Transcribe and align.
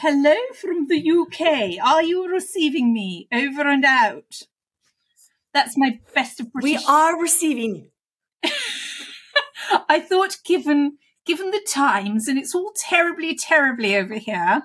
hello 0.00 0.34
from 0.58 0.86
the 0.86 1.10
UK. 1.10 1.84
Are 1.84 2.02
you 2.02 2.26
receiving 2.32 2.92
me 2.92 3.28
over 3.32 3.68
and 3.68 3.84
out? 3.84 4.42
That's 5.52 5.76
my 5.76 6.00
best 6.14 6.40
of 6.40 6.52
British. 6.52 6.70
We 6.70 6.84
are 6.88 7.20
receiving. 7.20 7.90
You 8.42 8.50
I 9.88 10.00
thought, 10.00 10.38
given 10.44 10.96
given 11.26 11.50
the 11.50 11.64
times, 11.68 12.28
and 12.28 12.38
it's 12.38 12.54
all 12.54 12.72
terribly, 12.74 13.36
terribly 13.36 13.94
over 13.94 14.14
here, 14.14 14.62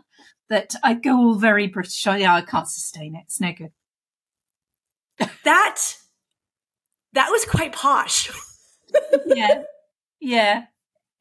that 0.50 0.74
I'd 0.84 1.04
go 1.04 1.18
all 1.18 1.36
very 1.36 1.68
British. 1.68 2.08
Oh, 2.08 2.16
yeah, 2.16 2.36
I 2.36 2.42
can't 2.42 2.70
sustain 2.70 3.16
it. 3.16 3.24
It's 3.26 3.42
no 3.42 3.52
good. 3.52 3.72
That 5.44 5.80
that 7.14 7.30
was 7.30 7.46
quite 7.46 7.72
posh. 7.74 8.32
yeah, 9.28 9.64
yeah. 10.20 10.64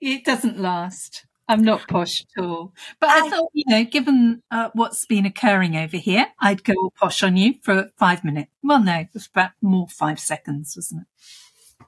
It 0.00 0.24
doesn't 0.24 0.58
last. 0.58 1.26
I'm 1.48 1.62
not 1.62 1.86
posh 1.88 2.24
at 2.36 2.42
all. 2.42 2.72
But 3.00 3.10
I, 3.10 3.26
I 3.26 3.30
thought, 3.30 3.50
you 3.52 3.64
know, 3.66 3.84
given 3.84 4.42
uh, 4.50 4.70
what's 4.72 5.04
been 5.04 5.26
occurring 5.26 5.76
over 5.76 5.96
here, 5.96 6.28
I'd 6.40 6.64
go 6.64 6.90
posh 6.98 7.22
on 7.22 7.36
you 7.36 7.54
for 7.62 7.90
five 7.98 8.24
minutes. 8.24 8.50
Well, 8.62 8.82
no, 8.82 8.94
it 9.00 9.08
was 9.12 9.26
about 9.26 9.50
more 9.60 9.86
five 9.88 10.18
seconds, 10.18 10.74
wasn't 10.76 11.02
it? 11.02 11.86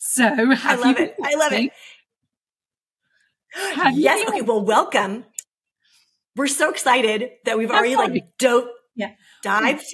So 0.00 0.24
I 0.26 0.74
love 0.74 0.98
it. 0.98 1.14
I 1.22 1.34
love 1.36 1.52
it. 1.52 1.72
Have 3.74 3.96
yes. 3.96 4.28
Okay. 4.28 4.42
Well, 4.42 4.64
welcome. 4.64 5.24
We're 6.36 6.48
so 6.48 6.70
excited 6.70 7.30
that 7.44 7.56
we've 7.56 7.70
already 7.70 7.94
like 7.94 8.24
dope, 8.38 8.68
yeah. 8.96 9.12
dived. 9.44 9.86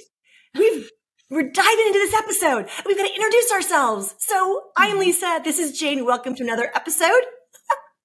We've 0.55 0.89
we're 1.29 1.49
diving 1.49 1.85
into 1.87 1.99
this 1.99 2.13
episode. 2.15 2.67
We've 2.85 2.97
got 2.97 3.07
to 3.07 3.13
introduce 3.13 3.51
ourselves. 3.51 4.15
So 4.17 4.63
I'm 4.75 4.91
mm-hmm. 4.91 4.99
Lisa. 4.99 5.41
This 5.43 5.59
is 5.59 5.77
Jane. 5.77 6.03
Welcome 6.05 6.33
to 6.35 6.43
another 6.43 6.71
episode 6.75 7.21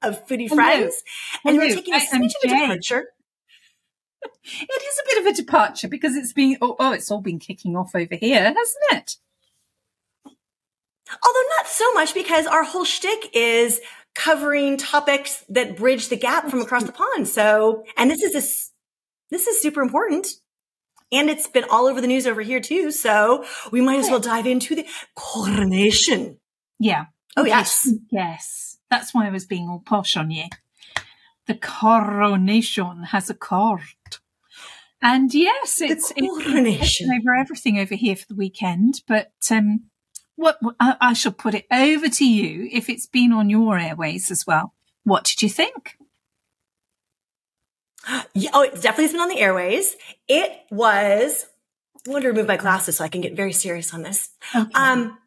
of 0.03 0.27
Foodie 0.27 0.49
Friends. 0.49 1.03
And 1.45 1.57
we're 1.57 1.75
taking 1.75 1.95
a 1.95 1.99
smidge 1.99 2.33
of 2.43 2.45
a 2.45 2.49
departure. 2.49 3.07
It 4.49 4.83
is 4.83 4.99
a 4.99 5.09
bit 5.09 5.19
of 5.21 5.27
a 5.27 5.37
departure 5.37 5.89
because 5.89 6.17
it's 6.17 6.33
been 6.33 6.57
oh, 6.61 6.77
oh, 6.79 6.93
it's 6.93 7.11
all 7.11 7.21
been 7.21 7.39
kicking 7.39 7.77
off 7.77 7.95
over 7.95 8.15
here, 8.15 8.43
hasn't 8.43 8.85
it? 8.93 9.17
Although 10.25 11.49
not 11.57 11.67
so 11.67 11.93
much 11.95 12.15
because 12.15 12.47
our 12.47 12.65
whole 12.65 12.85
shtick 12.85 13.31
is 13.35 13.81
covering 14.15 14.77
topics 14.77 15.45
that 15.49 15.77
bridge 15.77 16.09
the 16.09 16.17
gap 16.17 16.49
from 16.49 16.61
across 16.61 16.85
the 16.85 16.93
pond. 16.93 17.29
So, 17.29 17.85
and 17.97 18.11
this 18.11 18.23
is 18.23 18.33
this 18.33 18.73
this 19.31 19.47
is 19.47 19.61
super 19.61 19.83
important. 19.83 20.29
And 21.13 21.31
it's 21.31 21.47
been 21.47 21.65
all 21.71 21.87
over 21.87 22.01
the 22.01 22.09
news 22.09 22.27
over 22.27 22.43
here 22.43 22.61
too. 22.61 22.91
So 22.91 23.45
we 23.71 23.81
might 23.81 24.01
as 24.01 24.11
well 24.11 24.19
dive 24.19 24.47
into 24.47 24.75
the 24.75 24.87
coronation. 25.15 26.39
Yeah. 26.81 27.07
Oh, 27.37 27.43
okay. 27.43 27.51
yes. 27.51 27.89
Yes. 28.11 28.66
That's 28.91 29.15
why 29.15 29.27
I 29.27 29.31
was 29.31 29.47
being 29.47 29.69
all 29.69 29.83
posh 29.85 30.17
on 30.17 30.31
you. 30.31 30.45
The 31.47 31.55
coronation 31.55 33.05
has 33.05 33.31
a 33.31 33.35
court. 33.35 33.81
And 35.03 35.33
yes, 35.33 35.81
it's, 35.81 36.13
coronation. 36.13 37.11
It's 37.11 37.23
over 37.23 37.35
everything 37.35 37.79
over 37.79 37.95
here 37.95 38.17
for 38.17 38.27
the 38.27 38.35
weekend. 38.35 39.03
But 39.07 39.33
um, 39.51 39.85
what 40.37 40.59
I, 40.81 40.97
I 41.01 41.13
shall 41.13 41.33
put 41.33 41.55
it 41.55 41.67
over 41.71 42.09
to 42.09 42.25
you 42.25 42.69
if 42.73 42.89
it's 42.89 43.07
been 43.07 43.33
on 43.33 43.51
your 43.51 43.79
airways 43.79 44.31
as 44.31 44.47
well. 44.47 44.75
What 45.05 45.25
did 45.25 45.43
you 45.43 45.49
think? 45.49 45.97
Yeah, 48.35 48.51
oh, 48.53 48.63
it 48.63 48.75
definitely 48.75 49.05
has 49.05 49.13
been 49.13 49.21
on 49.21 49.29
the 49.29 49.41
airways. 49.41 49.97
It 50.29 50.53
was. 50.71 51.47
I 52.07 52.11
want 52.11 52.23
to 52.23 52.29
remove 52.29 52.47
my 52.47 52.57
glasses 52.57 52.99
so 52.99 53.05
I 53.05 53.09
can 53.09 53.21
get 53.21 53.35
very 53.35 53.53
serious 53.53 53.93
on 53.93 54.03
this. 54.03 54.31
Okay. 54.55 54.71
Um, 54.75 55.19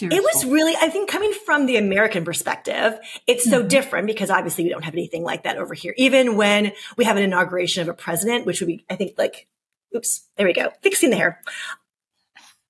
it 0.00 0.22
was 0.22 0.44
really, 0.44 0.74
I 0.76 0.88
think, 0.88 1.08
coming 1.08 1.32
from 1.44 1.66
the 1.66 1.76
American 1.76 2.24
perspective, 2.24 2.98
it's 3.26 3.48
so 3.48 3.60
mm-hmm. 3.60 3.68
different 3.68 4.06
because 4.06 4.30
obviously 4.30 4.64
we 4.64 4.70
don't 4.70 4.84
have 4.84 4.94
anything 4.94 5.22
like 5.22 5.44
that 5.44 5.56
over 5.56 5.74
here. 5.74 5.94
Even 5.96 6.36
when 6.36 6.72
we 6.96 7.04
have 7.04 7.16
an 7.16 7.22
inauguration 7.22 7.82
of 7.82 7.88
a 7.88 7.94
president, 7.94 8.46
which 8.46 8.60
would 8.60 8.66
be, 8.66 8.84
I 8.90 8.96
think, 8.96 9.14
like, 9.18 9.48
oops, 9.94 10.28
there 10.36 10.46
we 10.46 10.52
go, 10.52 10.70
fixing 10.82 11.10
the 11.10 11.16
hair. 11.16 11.40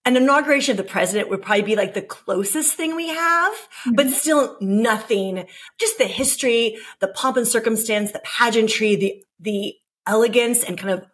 An 0.05 0.17
inauguration 0.17 0.73
of 0.73 0.79
the 0.79 0.91
president 0.91 1.29
would 1.29 1.43
probably 1.43 1.63
be 1.63 1.77
like 1.77 1.93
the 1.93 2.01
closest 2.01 2.75
thing 2.75 2.97
we 2.97 3.09
have, 3.09 3.53
mm-hmm. 3.53 3.95
but 3.95 4.11
still 4.11 4.57
nothing. 4.61 5.47
Just 5.79 5.99
the 5.99 6.07
history, 6.07 6.79
the 7.01 7.09
pomp 7.09 7.37
and 7.37 7.47
circumstance, 7.47 8.13
the 8.13 8.23
pageantry, 8.25 8.97
the 8.97 9.25
the 9.39 9.75
elegance 10.07 10.65
and 10.65 10.79
kind 10.79 10.95
of 10.95 11.05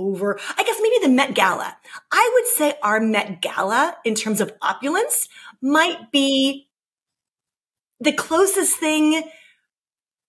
over, 0.00 0.38
I 0.56 0.64
guess 0.64 0.78
maybe 0.80 0.96
the 1.02 1.12
Met 1.12 1.34
Gala. 1.34 1.76
I 2.10 2.30
would 2.34 2.46
say 2.46 2.78
our 2.82 3.00
Met 3.00 3.42
Gala 3.42 3.96
in 4.04 4.14
terms 4.14 4.40
of 4.40 4.52
opulence 4.62 5.28
might 5.62 6.10
be 6.10 6.68
the 8.00 8.12
closest 8.12 8.78
thing 8.78 9.22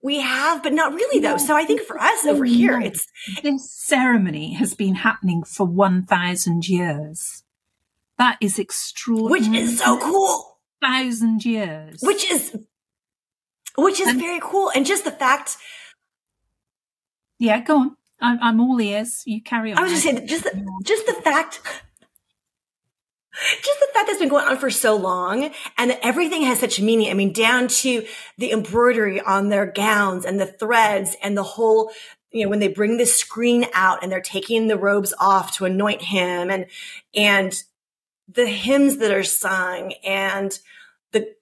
we 0.04 0.20
have, 0.20 0.64
but 0.64 0.74
not 0.74 0.94
really 0.94 1.20
though. 1.20 1.38
So 1.38 1.56
I 1.56 1.66
think 1.66 1.82
for 1.82 2.00
us 2.00 2.26
over 2.26 2.44
here, 2.46 2.80
it's 2.80 3.08
this 3.44 3.72
ceremony 3.72 4.54
has 4.54 4.74
been 4.74 4.96
happening 4.96 5.44
for 5.44 5.66
1000 5.66 6.68
years. 6.68 7.44
That 8.18 8.38
is 8.42 8.60
extraordinary. 8.60 9.32
Which 9.32 9.48
is 9.48 9.80
so 9.80 10.00
cool. 10.00 10.60
Thousand 10.82 11.46
years. 11.46 12.00
Which 12.02 12.30
is, 12.30 12.56
which 13.78 14.00
is 14.00 14.10
and, 14.10 14.20
very 14.20 14.40
cool. 14.42 14.72
And 14.76 14.86
just 14.86 15.06
the 15.06 15.12
fact 15.12 15.58
yeah, 17.42 17.60
go 17.60 17.80
on. 17.80 17.98
I'm, 18.22 18.38
I'm 18.40 18.62
all 18.62 18.80
ears. 18.80 19.24
You 19.26 19.42
carry 19.42 19.72
on. 19.72 19.80
I 19.80 19.82
was 19.82 19.92
just 19.94 20.04
saying, 20.04 20.28
just 20.28 20.44
the, 20.44 20.68
just 20.84 21.08
the 21.08 21.14
fact, 21.14 21.60
just 23.34 23.80
the 23.80 23.88
fact 23.94 24.08
that's 24.08 24.20
been 24.20 24.30
going 24.30 24.46
on 24.46 24.58
for 24.58 24.70
so 24.70 24.96
long 24.96 25.52
and 25.78 25.92
that 25.92 26.06
everything 26.06 26.44
has 26.44 26.60
such 26.60 26.82
meaning. 26.82 27.10
I 27.10 27.14
mean, 27.14 27.32
down 27.32 27.68
to 27.70 28.06
the 28.38 28.52
embroidery 28.52 29.22
on 29.22 29.50
their 29.50 29.66
gowns 29.66 30.26
and 30.26 30.40
the 30.40 30.46
threads 30.46 31.16
and 31.24 31.38
the 31.38 31.44
whole, 31.44 31.92
you 32.32 32.44
know, 32.44 32.50
when 32.50 32.60
they 32.60 32.68
bring 32.68 32.98
the 32.98 33.06
screen 33.06 33.66
out 33.74 34.04
and 34.04 34.12
they're 34.12 34.22
taking 34.22 34.68
the 34.68 34.78
robes 34.78 35.14
off 35.20 35.56
to 35.58 35.66
anoint 35.66 36.02
him 36.02 36.50
and, 36.50 36.66
and 37.16 37.64
the 38.28 38.48
hymns 38.48 38.98
that 38.98 39.12
are 39.12 39.24
sung 39.24 39.94
and 40.04 40.60
the 41.12 41.34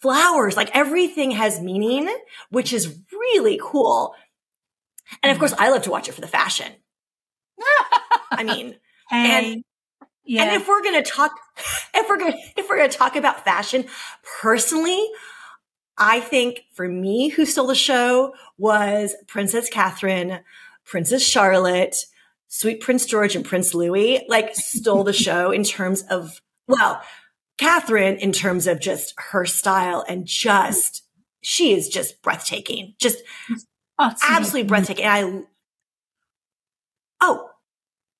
flowers, 0.00 0.56
like 0.56 0.70
everything 0.74 1.30
has 1.30 1.60
meaning, 1.60 2.14
which 2.50 2.74
is 2.74 2.98
really 3.10 3.58
cool. 3.62 4.14
And 5.22 5.32
of 5.32 5.38
course, 5.38 5.54
I 5.58 5.70
love 5.70 5.82
to 5.82 5.90
watch 5.90 6.08
it 6.08 6.12
for 6.12 6.20
the 6.20 6.26
fashion. 6.26 6.72
I 8.30 8.44
mean, 8.44 8.76
hey. 9.08 9.54
and, 9.54 9.64
yeah. 10.24 10.44
and 10.44 10.60
if 10.60 10.68
we're 10.68 10.82
going 10.82 11.02
to 11.02 11.10
talk, 11.10 11.32
if 11.94 12.08
we're 12.08 12.18
going 12.18 12.32
to, 12.32 12.38
if 12.56 12.68
we're 12.68 12.78
going 12.78 12.90
to 12.90 12.96
talk 12.96 13.16
about 13.16 13.44
fashion 13.44 13.86
personally, 14.40 15.08
I 15.98 16.20
think 16.20 16.64
for 16.72 16.88
me, 16.88 17.28
who 17.28 17.44
stole 17.44 17.66
the 17.66 17.74
show 17.74 18.34
was 18.58 19.14
Princess 19.26 19.68
Catherine, 19.68 20.40
Princess 20.84 21.22
Charlotte, 21.22 21.96
Sweet 22.48 22.80
Prince 22.80 23.06
George 23.06 23.36
and 23.36 23.44
Prince 23.44 23.74
Louis, 23.74 24.24
like 24.28 24.54
stole 24.54 25.04
the 25.04 25.12
show 25.12 25.50
in 25.50 25.64
terms 25.64 26.02
of, 26.10 26.40
well, 26.66 27.02
Catherine 27.58 28.16
in 28.16 28.32
terms 28.32 28.66
of 28.66 28.80
just 28.80 29.14
her 29.16 29.44
style 29.44 30.04
and 30.08 30.26
just, 30.26 31.04
she 31.40 31.72
is 31.72 31.88
just 31.88 32.20
breathtaking. 32.22 32.94
Just 32.98 33.18
absolutely 34.00 34.64
breathtaking. 34.64 35.04
And 35.04 35.12
I, 35.12 35.42
oh, 37.20 37.50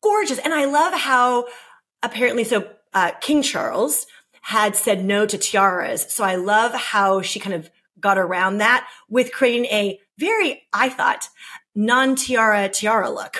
gorgeous. 0.02 0.38
And 0.38 0.54
I 0.54 0.66
love 0.66 0.94
how 0.94 1.46
apparently, 2.02 2.44
so 2.44 2.68
uh, 2.94 3.12
King 3.20 3.42
Charles 3.42 4.06
had 4.42 4.76
said 4.76 5.04
no 5.04 5.26
to 5.26 5.38
tiaras. 5.38 6.10
So 6.10 6.24
I 6.24 6.36
love 6.36 6.74
how 6.74 7.22
she 7.22 7.40
kind 7.40 7.54
of 7.54 7.70
got 8.00 8.18
around 8.18 8.58
that 8.58 8.88
with 9.08 9.32
creating 9.32 9.66
a 9.66 9.98
very, 10.18 10.62
I 10.72 10.88
thought, 10.88 11.28
non 11.74 12.16
tiara 12.16 12.68
tiara 12.68 13.10
look 13.10 13.38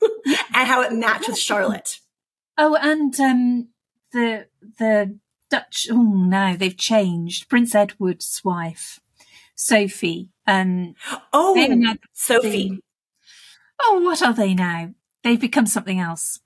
and 0.02 0.68
how 0.68 0.82
it 0.82 0.92
matched 0.92 1.28
with 1.28 1.38
Charlotte. 1.38 2.00
Oh, 2.56 2.76
and 2.76 3.18
um, 3.20 3.68
the 4.12 4.46
the 4.78 5.18
Dutch. 5.50 5.88
Oh 5.90 6.02
no, 6.02 6.56
they've 6.56 6.76
changed. 6.76 7.48
Prince 7.48 7.74
Edward's 7.74 8.40
wife, 8.44 9.00
Sophie, 9.54 10.30
um, 10.46 10.94
oh, 11.32 11.54
Sophie. 12.12 12.80
Oh, 13.80 14.00
what 14.00 14.22
are 14.22 14.32
they 14.32 14.54
now? 14.54 14.94
They've 15.22 15.40
become 15.40 15.66
something 15.66 15.98
else. 15.98 16.40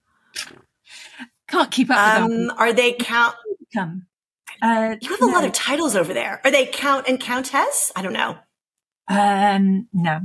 Can't 1.49 1.71
keep 1.71 1.91
up 1.91 2.21
um. 2.21 2.51
Are 2.57 2.73
they 2.73 2.93
count? 2.93 3.35
Come. 3.75 4.07
Uh, 4.61 4.97
you 5.01 5.11
have 5.11 5.21
no. 5.21 5.31
a 5.31 5.33
lot 5.33 5.45
of 5.45 5.53
titles 5.53 5.95
over 5.95 6.13
there. 6.13 6.41
Are 6.45 6.51
they 6.51 6.67
count 6.67 7.09
and 7.09 7.21
countess? 7.21 7.93
I 7.95 8.03
don't 8.03 8.13
know. 8.13 8.39
Um, 9.09 9.89
no, 9.93 10.21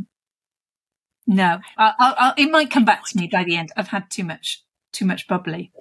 no. 1.28 1.60
I'll, 1.78 1.94
I'll, 2.00 2.34
it 2.38 2.52
might 2.52 2.72
come 2.72 2.86
back 2.86 3.04
to 3.08 3.18
me 3.18 3.30
by 3.32 3.44
the 3.44 3.56
end. 3.56 3.70
I've 3.78 3.88
had 3.88 4.10
too 4.10 4.24
much, 4.24 4.64
too 4.92 5.06
much 5.06 5.28
bubbly. 5.28 5.72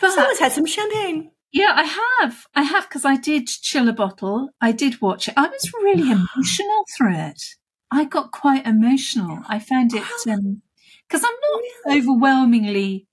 But, 0.00 0.12
Someone's 0.12 0.38
had 0.38 0.52
some 0.52 0.66
champagne. 0.66 1.30
Yeah, 1.52 1.72
I 1.74 1.84
have. 2.20 2.46
I 2.54 2.62
have 2.62 2.88
because 2.88 3.04
I 3.04 3.16
did 3.16 3.46
chill 3.46 3.88
a 3.88 3.92
bottle. 3.92 4.50
I 4.60 4.72
did 4.72 5.00
watch 5.00 5.28
it. 5.28 5.34
I 5.36 5.48
was 5.48 5.72
really 5.82 6.10
emotional 6.10 6.84
through 6.96 7.14
it. 7.16 7.42
I 7.90 8.04
got 8.04 8.32
quite 8.32 8.66
emotional. 8.66 9.40
I 9.48 9.58
found 9.58 9.94
it 9.94 10.02
because 10.02 10.26
um, 11.24 11.30
I'm 11.30 11.36
not 11.86 11.96
overwhelmingly 11.96 13.06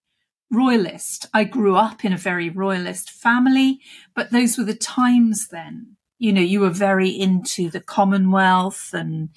royalist. 0.51 1.27
I 1.33 1.44
grew 1.44 1.75
up 1.75 2.06
in 2.06 2.13
a 2.13 2.18
very 2.18 2.50
royalist 2.50 3.09
family, 3.09 3.80
but 4.13 4.31
those 4.31 4.57
were 4.57 4.63
the 4.63 4.75
times 4.75 5.47
then. 5.50 5.97
you 6.18 6.31
know, 6.31 6.42
you 6.42 6.62
were 6.62 6.69
very 6.69 7.09
into 7.09 7.69
the 7.69 7.81
Commonwealth 7.81 8.92
and, 8.94 9.30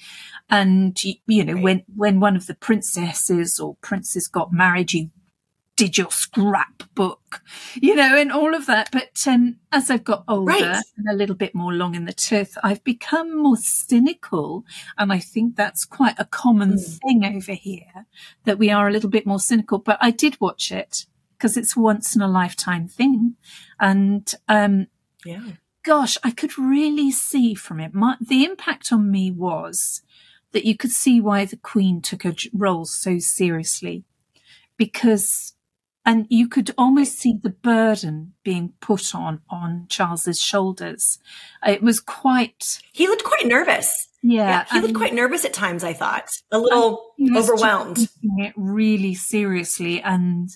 and, 0.48 0.96
you 1.26 1.44
know, 1.44 1.56
when, 1.56 1.84
when 1.94 2.20
one 2.20 2.36
of 2.36 2.46
the 2.46 2.54
princesses 2.54 3.58
or 3.58 3.76
princes 3.80 4.28
got 4.28 4.52
married, 4.52 4.92
you 4.92 5.10
did 5.78 5.96
your 5.96 6.10
scrapbook, 6.10 7.40
you 7.76 7.94
know, 7.94 8.18
and 8.18 8.32
all 8.32 8.52
of 8.52 8.66
that. 8.66 8.88
But 8.90 9.24
um, 9.28 9.58
as 9.70 9.90
I've 9.90 10.02
got 10.02 10.24
older 10.26 10.50
right. 10.50 10.82
and 10.96 11.08
a 11.08 11.14
little 11.14 11.36
bit 11.36 11.54
more 11.54 11.72
long 11.72 11.94
in 11.94 12.04
the 12.04 12.12
tooth, 12.12 12.58
I've 12.64 12.82
become 12.82 13.40
more 13.40 13.56
cynical. 13.56 14.64
And 14.98 15.12
I 15.12 15.20
think 15.20 15.54
that's 15.54 15.84
quite 15.84 16.16
a 16.18 16.24
common 16.24 16.72
mm. 16.72 16.98
thing 16.98 17.24
over 17.24 17.52
here 17.52 18.06
that 18.44 18.58
we 18.58 18.70
are 18.72 18.88
a 18.88 18.90
little 18.90 19.08
bit 19.08 19.24
more 19.24 19.38
cynical. 19.38 19.78
But 19.78 19.98
I 20.00 20.10
did 20.10 20.40
watch 20.40 20.72
it 20.72 21.06
because 21.36 21.56
it's 21.56 21.76
once 21.76 22.16
in 22.16 22.22
a 22.22 22.28
lifetime 22.28 22.88
thing. 22.88 23.36
And, 23.78 24.28
um, 24.48 24.88
yeah, 25.24 25.52
gosh, 25.84 26.18
I 26.24 26.32
could 26.32 26.58
really 26.58 27.12
see 27.12 27.54
from 27.54 27.78
it. 27.78 27.94
My, 27.94 28.16
the 28.20 28.44
impact 28.44 28.92
on 28.92 29.12
me 29.12 29.30
was 29.30 30.02
that 30.50 30.64
you 30.64 30.76
could 30.76 30.90
see 30.90 31.20
why 31.20 31.44
the 31.44 31.56
Queen 31.56 32.02
took 32.02 32.24
her 32.24 32.34
role 32.52 32.84
so 32.84 33.20
seriously 33.20 34.02
because 34.76 35.54
and 36.08 36.26
you 36.30 36.48
could 36.48 36.70
almost 36.78 37.18
see 37.18 37.34
the 37.42 37.50
burden 37.50 38.32
being 38.42 38.72
put 38.80 39.14
on 39.14 39.42
on 39.50 39.84
Charles's 39.90 40.40
shoulders. 40.40 41.18
It 41.66 41.82
was 41.82 42.00
quite. 42.00 42.80
He 42.94 43.06
looked 43.06 43.24
quite 43.24 43.46
nervous. 43.46 44.08
Yeah, 44.22 44.48
yeah 44.48 44.64
he 44.72 44.80
looked 44.80 44.94
quite 44.94 45.12
nervous 45.12 45.44
at 45.44 45.52
times. 45.52 45.84
I 45.84 45.92
thought 45.92 46.30
a 46.50 46.58
little 46.58 47.12
overwhelmed. 47.36 48.08
It 48.38 48.54
really 48.56 49.14
seriously, 49.14 50.00
and 50.00 50.48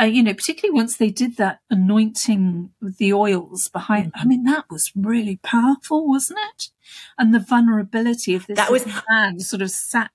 uh, 0.00 0.04
you 0.04 0.22
know, 0.22 0.32
particularly 0.32 0.74
once 0.74 0.96
they 0.96 1.10
did 1.10 1.36
that 1.36 1.60
anointing 1.68 2.70
with 2.80 2.96
the 2.96 3.12
oils 3.12 3.68
behind. 3.68 4.14
Mm-hmm. 4.14 4.20
I 4.22 4.24
mean, 4.24 4.44
that 4.44 4.64
was 4.70 4.90
really 4.96 5.38
powerful, 5.42 6.08
wasn't 6.08 6.40
it? 6.54 6.70
And 7.18 7.34
the 7.34 7.40
vulnerability 7.40 8.34
of 8.34 8.46
this 8.46 8.56
that 8.56 8.72
was 8.72 8.86
man 9.10 9.38
sort 9.38 9.60
of 9.60 9.70
sat 9.70 10.10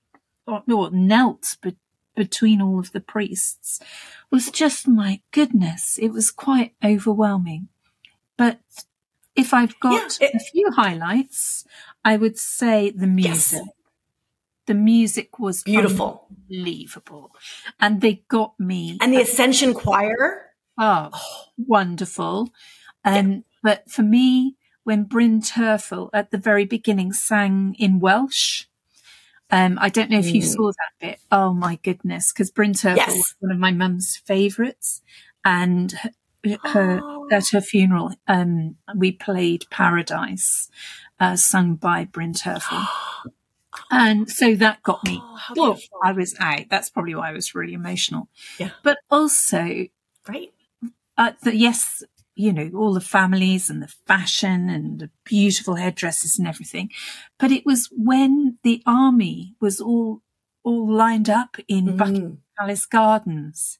or, 0.48 0.64
or 0.68 0.90
knelt, 0.90 1.58
but 1.62 1.76
between 2.16 2.62
all 2.62 2.80
of 2.80 2.92
the 2.92 3.00
priests 3.00 3.80
was 4.30 4.50
just 4.50 4.88
my 4.88 5.22
goodness. 5.32 5.98
It 6.02 6.10
was 6.10 6.32
quite 6.32 6.74
overwhelming. 6.84 7.70
But 8.38 8.60
if 9.36 9.54
I've 9.54 9.80
got 9.80 10.18
yeah, 10.20 10.28
it, 10.28 10.36
a 10.36 10.40
few 10.40 10.72
highlights, 10.72 11.66
I 12.04 12.18
would 12.18 12.38
say 12.38 12.92
the 12.92 13.08
music. 13.08 13.62
Yes. 13.66 13.70
The 14.68 14.74
music 14.76 15.40
was 15.40 15.64
beautiful, 15.64 16.28
unbelievable, 16.30 17.32
and 17.80 18.00
they 18.00 18.24
got 18.30 18.58
me. 18.60 18.98
And 19.02 19.12
the 19.12 19.22
Ascension 19.22 19.74
Choir, 19.74 20.52
oh, 20.78 21.10
oh. 21.12 21.46
wonderful! 21.58 22.52
And 23.04 23.32
yeah. 23.32 23.38
Um, 23.38 23.44
but 23.64 23.92
for 23.92 24.04
me, 24.04 24.56
when 24.84 25.04
Bryn 25.04 25.42
Terfel 25.42 26.10
at 26.14 26.32
the 26.32 26.38
very 26.38 26.66
beginning 26.66 27.12
sang 27.12 27.76
in 27.80 28.00
Welsh, 28.00 28.66
um, 29.52 29.78
I 29.82 29.90
don't 29.90 30.10
know 30.10 30.20
if 30.20 30.32
you 30.34 30.42
mm. 30.42 30.46
saw 30.46 30.72
that 30.72 30.92
bit. 31.00 31.20
Oh 31.32 31.54
my 31.54 31.78
goodness, 31.84 32.32
because 32.32 32.52
Bryn 32.52 32.74
Terfel 32.74 32.98
yes. 32.98 33.16
was 33.16 33.36
one 33.40 33.52
of 33.52 33.60
my 33.60 33.72
mum's 33.72 34.18
favourites, 34.18 35.02
and 35.44 35.94
her, 36.44 36.58
her 36.64 37.00
oh. 37.04 37.28
at 37.32 37.50
her 37.50 37.62
funeral, 37.62 38.14
um, 38.28 38.78
we 38.96 39.12
played 39.12 39.66
Paradise, 39.70 40.70
uh, 41.20 41.36
sung 41.36 41.76
by 41.76 42.06
Bryn 42.06 42.34
Terfel. 42.34 42.88
And 43.90 44.30
so 44.30 44.54
that 44.56 44.84
got 44.84 45.04
me. 45.06 45.22
Oh, 45.22 45.40
well, 45.56 45.80
I 46.04 46.12
was 46.12 46.36
out. 46.40 46.66
That's 46.70 46.90
probably 46.90 47.16
why 47.16 47.30
I 47.30 47.32
was 47.32 47.56
really 47.56 47.74
emotional. 47.74 48.28
Yeah. 48.58 48.72
But 48.84 48.98
also, 49.10 49.88
right. 50.28 50.54
Uh, 51.18 51.32
the, 51.44 51.56
yes, 51.56 52.04
you 52.36 52.54
know, 52.54 52.72
all 52.76 52.94
the 52.94 53.02
families 53.02 53.70
and 53.70 53.82
the 53.82 53.94
fashion 54.08 54.70
and 54.70 55.00
the 55.00 55.10
beautiful 55.26 55.76
headdresses 55.76 56.40
and 56.40 56.48
everything. 56.48 56.90
But 57.40 57.52
it 57.52 57.66
was 57.66 57.90
when 57.92 58.58
the 58.64 58.82
army 58.86 59.56
was 59.60 59.80
all, 59.82 60.22
all 60.64 60.92
lined 60.92 61.30
up 61.30 61.58
in 61.68 61.86
mm. 61.86 61.98
Buckingham 61.98 62.42
Palace 62.58 62.86
Gardens. 62.86 63.80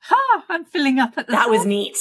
Ha! 0.00 0.44
I'm 0.48 0.64
filling 0.64 0.98
up 0.98 1.14
at 1.16 1.26
the. 1.26 1.32
That 1.32 1.50
was 1.50 1.66
neat. 1.66 1.96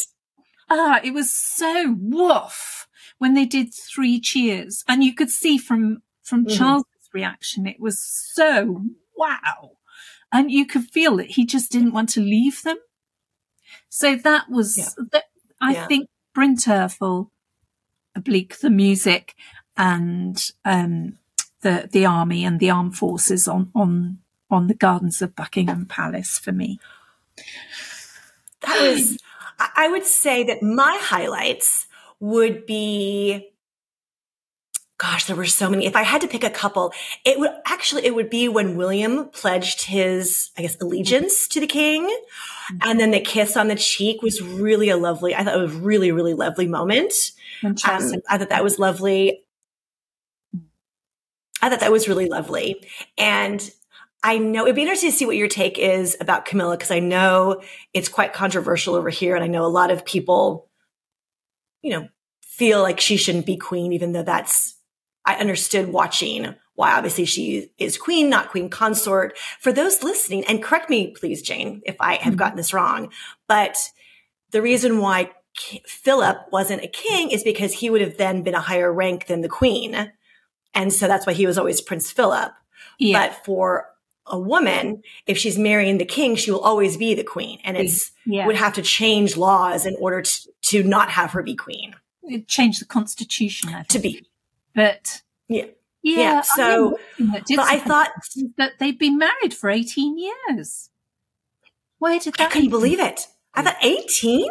Ah, 0.70 1.00
it 1.04 1.14
was 1.14 1.34
so 1.34 1.96
woof 2.00 2.88
when 3.18 3.34
they 3.34 3.46
did 3.46 3.74
three 3.74 4.20
cheers, 4.20 4.84
and 4.88 5.04
you 5.04 5.14
could 5.14 5.30
see 5.30 5.58
from 5.58 6.02
from 6.24 6.46
mm. 6.46 6.58
Charles' 6.58 6.86
reaction, 7.14 7.68
it 7.68 7.80
was 7.80 8.00
so 8.00 8.82
wow, 9.16 9.78
and 10.32 10.52
you 10.52 10.66
could 10.66 10.86
feel 10.86 11.18
that 11.18 11.32
he 11.32 11.46
just 11.46 11.72
didn't 11.72 11.94
want 11.94 12.10
to 12.10 12.20
leave 12.20 12.64
them. 12.64 12.78
So 13.90 14.16
that 14.16 14.50
was 14.50 14.78
yeah. 14.78 15.06
that, 15.12 15.26
I 15.62 15.74
yeah. 15.74 15.88
think 15.88 16.10
Bryn 16.34 16.56
Terfel, 16.56 17.30
Oblique, 18.16 18.60
the 18.60 18.70
music, 18.70 19.36
and 19.78 20.42
um, 20.64 21.18
the 21.62 21.90
the 21.92 22.06
army 22.06 22.46
and 22.46 22.60
the 22.60 22.70
armed 22.70 22.98
forces 22.98 23.48
on 23.48 23.72
on 23.76 24.20
on 24.50 24.68
the 24.68 24.74
gardens 24.74 25.22
of 25.22 25.36
Buckingham 25.36 25.86
Palace 25.86 26.38
for 26.38 26.52
me. 26.52 26.80
That 28.62 28.82
was, 28.82 29.18
I 29.60 29.90
would 29.90 30.06
say 30.06 30.44
that 30.44 30.64
my 30.64 30.98
highlights 31.02 31.88
would 32.20 32.66
be 32.66 33.50
gosh, 34.98 35.26
there 35.26 35.36
were 35.36 35.46
so 35.46 35.70
many. 35.70 35.86
If 35.86 35.96
I 35.96 36.04
had 36.04 36.22
to 36.22 36.28
pick 36.28 36.44
a 36.44 36.50
couple, 36.50 36.94
it 37.26 37.38
would 37.38 37.52
actually, 37.66 38.06
it 38.06 38.16
would 38.16 38.30
be 38.30 38.48
when 38.48 38.78
William 38.78 39.30
pledged 39.30 39.84
his, 39.84 40.52
I 40.58 40.62
guess, 40.62 40.78
allegiance 40.82 41.48
to 41.50 41.60
the 41.60 41.68
king. 41.68 42.10
And 42.82 43.00
then 43.00 43.12
the 43.12 43.20
kiss 43.20 43.58
on 43.58 43.68
the 43.68 43.76
cheek 43.76 44.22
was 44.22 44.42
really 44.42 44.90
a 44.90 44.98
lovely, 44.98 45.36
I 45.36 45.44
thought 45.44 45.56
it 45.56 45.62
was 45.62 45.74
really, 45.74 46.12
really 46.12 46.34
lovely 46.34 46.68
moment. 46.68 47.14
Um, 47.64 47.76
I 48.30 48.38
thought 48.38 48.50
that 48.50 48.64
was 48.64 48.80
lovely. 48.80 49.44
I 51.62 51.70
thought 51.70 51.82
that 51.82 51.92
was 51.92 52.08
really 52.08 52.28
lovely. 52.28 52.82
And 53.18 53.70
I 54.24 54.38
know 54.38 54.64
it'd 54.64 54.76
be 54.76 54.82
interesting 54.82 55.12
to 55.12 55.16
see 55.16 55.26
what 55.26 55.38
your 55.38 55.48
take 55.48 55.78
is 55.78 56.18
about 56.20 56.46
Camilla, 56.46 56.78
because 56.78 56.92
I 56.92 57.00
know 57.00 57.62
it's 57.94 58.10
quite 58.10 58.34
controversial 58.34 58.96
over 58.96 59.10
here. 59.10 59.36
And 59.36 59.44
I 59.44 59.48
know 59.48 59.66
a 59.66 59.68
lot 59.68 59.92
of 59.92 60.06
people, 60.06 60.70
you 61.82 61.92
know, 61.92 62.08
feel 62.42 62.82
like 62.82 63.00
she 63.00 63.18
shouldn't 63.18 63.46
be 63.46 63.58
queen, 63.58 63.94
even 63.94 64.14
though 64.14 64.24
that's 64.24 64.76
I 65.26 65.36
understood 65.36 65.92
watching 65.92 66.56
why 66.76 66.92
obviously 66.92 67.26
she 67.26 67.72
is 67.78 67.98
queen, 67.98 68.30
not 68.30 68.50
queen 68.50 68.70
consort. 68.70 69.38
For 69.60 69.72
those 69.72 70.04
listening, 70.04 70.44
and 70.46 70.62
correct 70.62 70.90
me, 70.90 71.16
please, 71.18 71.42
Jane, 71.42 71.82
if 71.86 71.96
I 72.00 72.16
have 72.16 72.34
mm-hmm. 72.34 72.36
gotten 72.36 72.58
this 72.58 72.74
wrong, 72.74 73.12
but 73.48 73.78
the 74.52 74.62
reason 74.62 75.00
why 75.00 75.32
Philip 75.86 76.38
wasn't 76.52 76.84
a 76.84 76.88
king 76.88 77.32
is 77.32 77.44
because 77.44 77.74
he 77.74 77.90
would 77.90 78.02
have 78.02 78.18
then 78.18 78.44
been 78.44 78.56
a 78.56 78.62
higher 78.62 78.92
rank 78.92 79.28
than 79.28 79.42
the 79.42 79.50
queen. 79.50 80.12
And 80.74 80.92
so 80.92 81.08
that's 81.08 81.26
why 81.26 81.34
he 81.34 81.48
was 81.48 81.58
always 81.58 81.82
Prince 81.82 82.12
Philip. 82.12 82.52
Yeah. 83.00 83.28
But 83.28 83.46
for 83.46 83.88
a 84.28 84.38
woman, 84.38 85.02
if 85.28 85.38
she's 85.38 85.58
marrying 85.58 85.98
the 85.98 86.06
king, 86.06 86.36
she 86.36 86.52
will 86.52 86.60
always 86.60 86.98
be 86.98 87.14
the 87.14 87.24
queen. 87.24 87.60
And 87.64 87.78
it's 87.78 88.12
yeah. 88.26 88.46
would 88.46 88.58
have 88.58 88.74
to 88.74 88.82
change 88.82 89.38
laws 89.38 89.86
in 89.86 89.96
order 90.00 90.22
to, 90.22 90.50
to 90.64 90.84
not 90.84 91.10
have 91.12 91.32
her 91.32 91.44
be 91.44 91.56
queen. 91.56 91.96
It 92.24 92.48
changed 92.48 92.82
the 92.82 92.86
constitution 92.86 93.86
to 93.88 94.00
be 94.00 94.28
but 94.76 95.22
yeah. 95.48 95.66
Yeah. 96.04 96.20
yeah 96.20 96.42
so, 96.42 97.00
I 97.20 97.42
but 97.50 97.60
I 97.60 97.80
thought 97.80 98.12
that 98.58 98.74
they'd 98.80 99.00
been 99.00 99.18
married 99.18 99.54
for 99.54 99.72
18 99.72 100.20
years. 100.20 100.90
Where 101.98 102.20
did 102.20 102.36
that? 102.36 102.48
I 102.48 102.54
couldn't 102.54 102.70
believe 102.70 103.00
it. 103.00 103.22
I 103.56 103.64
thought 103.64 103.78
18. 103.82 104.48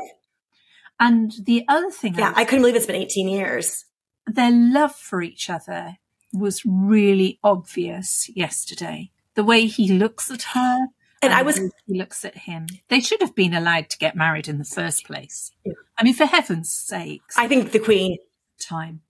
And 0.99 1.33
the 1.45 1.64
other 1.69 1.90
thing, 1.90 2.14
yeah, 2.14 2.33
I, 2.35 2.40
I 2.40 2.45
couldn't 2.45 2.62
believe 2.62 2.76
it's 2.76 2.87
been 2.87 2.97
18 2.97 3.28
years. 3.28 3.85
Their 4.26 4.50
love 4.50 4.95
for 4.97 5.23
each 5.23 5.50
other 5.50 5.99
was 6.33 6.62
really 6.64 7.38
obvious 7.45 8.31
yesterday. 8.35 9.11
The 9.35 9.45
way 9.45 9.66
he 9.66 9.88
looks 9.88 10.31
at 10.31 10.43
her, 10.43 10.78
and, 11.23 11.33
and 11.33 11.35
I 11.35 11.43
was 11.43 11.57
he 11.57 11.99
looks 11.99 12.25
at 12.25 12.37
him. 12.38 12.66
They 12.88 13.00
should 13.00 13.21
have 13.21 13.35
been 13.35 13.54
allowed 13.54 13.90
to 13.90 13.99
get 13.99 14.16
married 14.16 14.49
in 14.49 14.59
the 14.59 14.64
first 14.64 15.04
place. 15.04 15.52
Yeah. 15.64 15.75
I 15.99 16.04
mean, 16.04 16.14
for 16.14 16.26
heaven's 16.26 16.71
sakes. 16.71 17.37
I 17.37 17.49
think 17.49 17.73
the 17.73 17.78
Queen 17.78 18.19
time. 18.59 19.02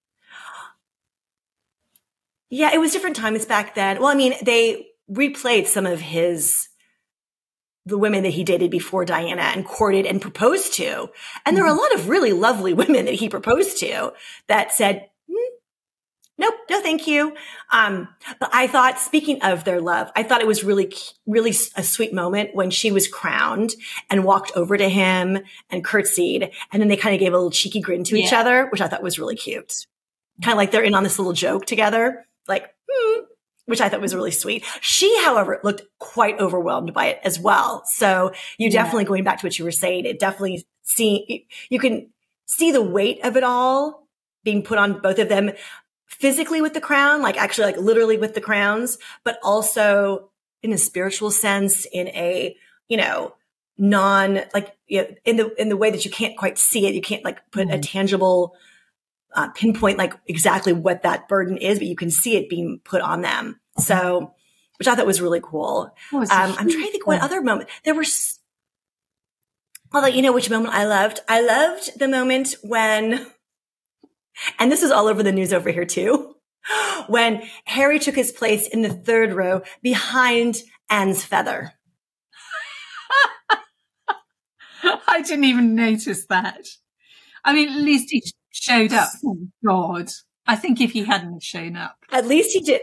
Yeah, 2.51 2.73
it 2.73 2.79
was 2.79 2.93
different 2.93 3.17
times 3.17 3.45
back 3.45 3.75
then. 3.75 3.99
Well, 3.99 4.09
I 4.09 4.15
mean, 4.15 4.35
they 4.43 4.87
replayed 5.11 5.67
some 5.67 5.87
of 5.87 6.01
his 6.01 6.69
the 7.87 7.99
women 7.99 8.23
that 8.23 8.31
he 8.31 8.45
dated 8.45 8.71
before 8.71 9.05
Diana 9.05 9.43
and 9.43 9.65
courted 9.65 10.07
and 10.07 10.21
proposed 10.21 10.75
to. 10.75 11.11
And 11.45 11.57
there 11.57 11.65
were 11.65 11.69
a 11.69 11.73
mm-hmm. 11.73 11.81
lot 11.81 11.95
of 11.95 12.09
really 12.09 12.33
lovely 12.33 12.73
women 12.75 13.05
that 13.05 13.15
he 13.15 13.29
proposed 13.29 13.79
to 13.81 14.13
that 14.49 14.73
said, 14.73 15.07
mm, 15.31 15.47
nope, 16.39 16.55
no, 16.71 16.81
thank 16.81 17.07
you. 17.07 17.35
Um, 17.71 18.09
but 18.41 18.49
I 18.53 18.69
thought, 18.69 18.99
speaking 18.99 19.43
of 19.43 19.65
their 19.65 19.83
love, 19.83 20.11
I 20.17 20.23
thought 20.23 20.41
it 20.41 20.47
was 20.47 20.65
really, 20.65 20.95
really 21.27 21.51
a 21.77 21.83
sweet 21.83 22.15
moment 22.15 22.55
when 22.55 22.71
she 22.71 22.91
was 22.91 23.07
crowned 23.07 23.75
and 24.09 24.25
walked 24.25 24.53
over 24.57 24.79
to 24.79 24.89
him 24.89 25.41
and 25.69 25.85
curtsied. 25.85 26.53
And 26.73 26.81
then 26.81 26.89
they 26.89 26.97
kind 26.97 27.15
of 27.15 27.21
gave 27.21 27.35
a 27.35 27.37
little 27.37 27.51
cheeky 27.51 27.81
grin 27.81 28.05
to 28.05 28.19
yeah. 28.19 28.25
each 28.25 28.33
other, 28.33 28.69
which 28.69 28.81
I 28.81 28.89
thought 28.89 29.03
was 29.03 29.19
really 29.19 29.37
cute. 29.37 29.87
Kind 30.43 30.55
of 30.55 30.57
like 30.57 30.71
they're 30.71 30.83
in 30.83 30.95
on 30.95 31.05
this 31.05 31.19
little 31.19 31.35
joke 31.35 31.67
together 31.67 32.27
like, 32.49 32.75
hmm, 32.91 33.21
which 33.67 33.81
I 33.81 33.89
thought 33.89 34.01
was 34.01 34.15
really 34.15 34.31
sweet. 34.31 34.65
She, 34.81 35.23
however, 35.25 35.61
looked 35.65 35.83
quite 35.99 36.39
overwhelmed 36.39 36.93
by 36.93 37.07
it 37.07 37.21
as 37.25 37.39
well. 37.39 37.83
So 37.87 38.33
you 38.59 38.69
yeah. 38.69 38.83
definitely 38.83 39.05
going 39.05 39.25
back 39.25 39.41
to 39.41 39.47
what 39.47 39.59
you 39.59 39.65
were 39.65 39.73
saying, 39.73 40.05
it 40.05 40.19
definitely 40.19 40.67
see, 40.83 41.47
you 41.71 41.79
can 41.79 42.11
see 42.47 42.73
the 42.73 42.83
weight 42.83 43.21
of 43.25 43.37
it 43.37 43.45
all 43.45 44.07
being 44.45 44.63
put 44.63 44.79
on 44.79 45.01
both 45.01 45.19
of 45.19 45.29
them 45.29 45.53
physically 46.07 46.61
with 46.61 46.75
the 46.75 46.81
crown, 46.81 47.23
like 47.23 47.37
actually 47.37 47.67
like 47.67 47.79
literally 47.79 48.19
with 48.19 48.35
the 48.35 48.41
crowns, 48.41 48.99
but 49.25 49.39
also 49.43 50.31
in 50.63 50.73
a 50.73 50.79
spiritual 50.79 51.31
sense, 51.31 51.87
in 51.87 52.09
a, 52.09 52.57
you 52.89 52.97
know, 52.97 53.35
non 53.77 54.41
like 54.53 54.77
you 54.87 55.03
know, 55.03 55.09
in 55.25 55.37
the 55.37 55.61
in 55.61 55.69
the 55.69 55.77
way 55.77 55.91
that 55.91 56.05
you 56.05 56.11
can't 56.11 56.37
quite 56.37 56.59
see 56.59 56.87
it, 56.87 56.95
you 56.95 57.01
can't 57.01 57.25
like 57.25 57.51
put 57.51 57.67
mm-hmm. 57.67 57.79
a 57.79 57.83
tangible 57.83 58.55
uh, 59.35 59.49
pinpoint 59.51 59.99
like 59.99 60.15
exactly 60.27 60.73
what 60.73 61.03
that 61.03 61.29
burden 61.29 61.57
is, 61.57 61.79
but 61.79 61.89
you 61.89 61.97
can 61.97 62.11
see 62.11 62.37
it 62.37 62.49
being 62.49 62.81
put 62.85 63.03
on 63.03 63.21
them. 63.23 63.61
So, 63.79 64.35
which 64.79 64.89
I 64.89 64.95
thought 64.95 65.07
was 65.07 65.21
really 65.21 65.41
cool. 65.43 65.91
Um, 66.13 66.29
I'm 66.31 66.69
trying 66.69 66.85
to 66.85 66.91
think 66.91 67.07
what 67.07 67.21
other 67.21 67.43
moment 67.43 67.69
there 67.85 67.95
were. 67.95 68.05
Although 69.93 70.09
you 70.09 70.23
know 70.23 70.33
which 70.33 70.51
moment 70.51 70.75
I 70.75 70.87
loved, 70.87 71.21
I 71.29 71.41
loved 71.41 71.99
the 71.99 72.09
moment 72.09 72.57
when, 72.63 73.27
and 74.59 74.73
this 74.73 74.83
is 74.83 74.91
all 74.91 75.07
over 75.07 75.23
the 75.23 75.33
news 75.33 75.53
over 75.53 75.71
here 75.71 75.85
too, 75.85 76.35
when 77.07 77.43
Harry 77.65 77.99
took 77.99 78.17
his 78.17 78.33
place 78.33 78.67
in 78.67 78.83
the 78.83 78.93
third 78.93 79.33
row 79.33 79.63
behind 79.83 80.63
Anne's 80.91 81.25
feather. 81.25 81.75
I 84.83 85.23
didn't 85.23 85.45
even 85.45 85.75
notice 85.75 86.27
that. 86.27 86.67
I 87.45 87.53
mean, 87.53 87.69
at 87.69 87.81
least 87.81 88.11
he 88.11 88.23
showed 88.55 88.93
up. 88.93 89.11
Oh 89.25 89.37
God. 89.67 90.11
I 90.47 90.57
think 90.57 90.81
if 90.81 90.93
he 90.93 91.05
hadn't 91.05 91.43
shown 91.43 91.77
up. 91.77 91.97
At 92.13 92.27
least 92.27 92.53
he 92.53 92.61
did. 92.61 92.83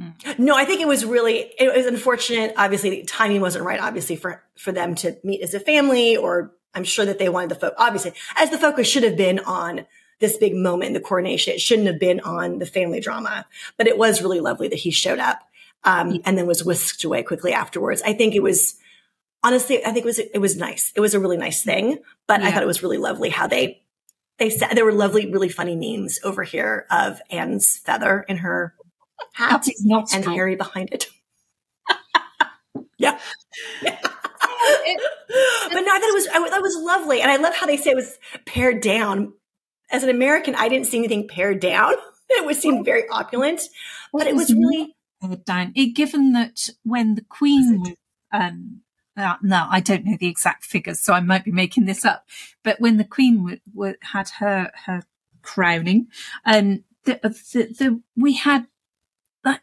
Mm. 0.00 0.38
No, 0.38 0.54
I 0.54 0.64
think 0.64 0.80
it 0.80 0.86
was 0.86 1.04
really, 1.04 1.52
it 1.58 1.74
was 1.74 1.86
unfortunate. 1.86 2.54
Obviously, 2.56 2.90
the 2.90 3.04
timing 3.04 3.40
wasn't 3.40 3.64
right, 3.64 3.80
obviously, 3.80 4.16
for, 4.16 4.42
for 4.56 4.72
them 4.72 4.94
to 4.96 5.16
meet 5.24 5.42
as 5.42 5.54
a 5.54 5.60
family, 5.60 6.16
or 6.16 6.52
I'm 6.74 6.84
sure 6.84 7.04
that 7.04 7.18
they 7.18 7.28
wanted 7.28 7.50
the 7.50 7.54
focus, 7.56 7.76
obviously, 7.78 8.12
as 8.36 8.50
the 8.50 8.58
focus 8.58 8.86
should 8.86 9.02
have 9.02 9.16
been 9.16 9.40
on 9.40 9.86
this 10.20 10.36
big 10.36 10.54
moment 10.54 10.88
in 10.88 10.92
the 10.92 11.00
coronation. 11.00 11.54
It 11.54 11.60
shouldn't 11.60 11.88
have 11.88 11.98
been 11.98 12.20
on 12.20 12.58
the 12.58 12.66
family 12.66 13.00
drama, 13.00 13.46
but 13.76 13.86
it 13.86 13.98
was 13.98 14.22
really 14.22 14.40
lovely 14.40 14.68
that 14.68 14.78
he 14.78 14.90
showed 14.90 15.18
up, 15.18 15.40
um, 15.84 16.20
and 16.24 16.38
then 16.38 16.46
was 16.46 16.64
whisked 16.64 17.02
away 17.04 17.22
quickly 17.22 17.52
afterwards. 17.52 18.02
I 18.02 18.12
think 18.12 18.34
it 18.34 18.42
was, 18.42 18.76
honestly, 19.42 19.84
I 19.84 19.92
think 19.92 20.04
it 20.04 20.04
was, 20.04 20.18
it 20.18 20.40
was 20.40 20.56
nice. 20.56 20.92
It 20.94 21.00
was 21.00 21.14
a 21.14 21.20
really 21.20 21.36
nice 21.36 21.62
thing, 21.62 21.98
but 22.26 22.40
yeah. 22.40 22.48
I 22.48 22.52
thought 22.52 22.62
it 22.62 22.66
was 22.66 22.82
really 22.82 22.98
lovely 22.98 23.30
how 23.30 23.46
they, 23.46 23.82
they 24.38 24.50
said 24.50 24.70
there 24.74 24.84
were 24.84 24.92
lovely, 24.92 25.30
really 25.30 25.48
funny 25.48 25.76
memes 25.76 26.18
over 26.22 26.42
here 26.42 26.86
of 26.90 27.20
Anne's 27.30 27.78
feather 27.78 28.24
in 28.28 28.38
her 28.38 28.74
hat 29.32 29.66
and 30.12 30.24
Harry 30.24 30.56
behind 30.56 30.90
it. 30.92 31.08
yeah. 32.98 33.18
yeah. 33.82 33.98
but 34.02 35.80
no, 35.80 35.92
I 35.92 35.98
thought 35.98 36.08
it 36.08 36.14
was, 36.14 36.28
I 36.28 36.56
it 36.56 36.62
was 36.62 36.76
lovely. 36.82 37.20
And 37.20 37.30
I 37.30 37.36
love 37.36 37.54
how 37.54 37.66
they 37.66 37.76
say 37.76 37.90
it 37.90 37.96
was 37.96 38.18
pared 38.44 38.82
down. 38.82 39.32
As 39.90 40.02
an 40.02 40.10
American, 40.10 40.54
I 40.54 40.68
didn't 40.68 40.86
see 40.86 40.98
anything 40.98 41.28
pared 41.28 41.60
down. 41.60 41.94
It 42.28 42.44
was 42.44 42.58
seemed 42.58 42.84
very 42.84 43.08
opulent, 43.08 43.60
but 44.12 44.26
it 44.26 44.34
was 44.34 44.52
really 44.52 44.96
pared 45.22 45.44
down. 45.44 45.70
It, 45.76 45.94
given 45.94 46.32
that 46.32 46.70
when 46.82 47.14
the 47.14 47.22
Queen 47.22 47.82
was, 47.82 47.92
um, 48.32 48.80
uh, 49.16 49.36
no, 49.42 49.66
I 49.70 49.80
don't 49.80 50.04
know 50.04 50.16
the 50.18 50.28
exact 50.28 50.64
figures, 50.64 51.00
so 51.00 51.12
I 51.12 51.20
might 51.20 51.44
be 51.44 51.52
making 51.52 51.86
this 51.86 52.04
up. 52.04 52.26
But 52.62 52.80
when 52.80 52.98
the 52.98 53.04
Queen 53.04 53.38
w- 53.38 53.60
w- 53.74 53.96
had 54.02 54.28
her 54.40 54.70
her 54.84 55.04
crowning, 55.42 56.08
um, 56.44 56.84
the, 57.04 57.18
the, 57.22 57.74
the, 57.78 58.02
we 58.16 58.34
had 58.34 58.66
like 59.44 59.60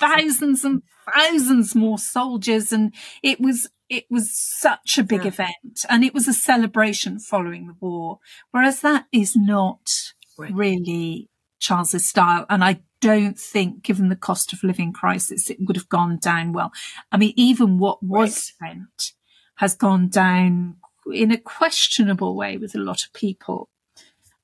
thousands 0.00 0.64
and 0.64 0.82
thousands 1.14 1.74
more 1.74 1.98
soldiers, 1.98 2.72
and 2.72 2.94
it 3.22 3.40
was 3.40 3.68
it 3.90 4.06
was 4.10 4.34
such 4.34 4.96
a 4.96 5.04
big 5.04 5.22
yeah. 5.22 5.28
event, 5.28 5.84
and 5.88 6.02
it 6.02 6.14
was 6.14 6.26
a 6.26 6.32
celebration 6.32 7.18
following 7.18 7.66
the 7.66 7.76
war. 7.80 8.18
Whereas 8.50 8.80
that 8.80 9.06
is 9.12 9.36
not 9.36 10.12
right. 10.38 10.52
really 10.52 11.28
Charles's 11.60 12.06
style, 12.06 12.46
and 12.48 12.64
I 12.64 12.80
don't 13.00 13.38
think, 13.38 13.82
given 13.82 14.08
the 14.08 14.16
cost 14.16 14.52
of 14.52 14.62
living 14.62 14.92
crisis, 14.92 15.50
it 15.50 15.58
would 15.60 15.76
have 15.76 15.88
gone 15.88 16.18
down 16.18 16.52
well. 16.52 16.72
I 17.12 17.16
mean, 17.16 17.32
even 17.36 17.78
what 17.78 18.02
was 18.02 18.30
right. 18.60 18.76
spent 18.76 19.12
has 19.56 19.74
gone 19.74 20.08
down 20.08 20.76
in 21.12 21.30
a 21.30 21.38
questionable 21.38 22.34
way 22.34 22.56
with 22.56 22.74
a 22.74 22.78
lot 22.78 23.02
of 23.04 23.12
people. 23.12 23.68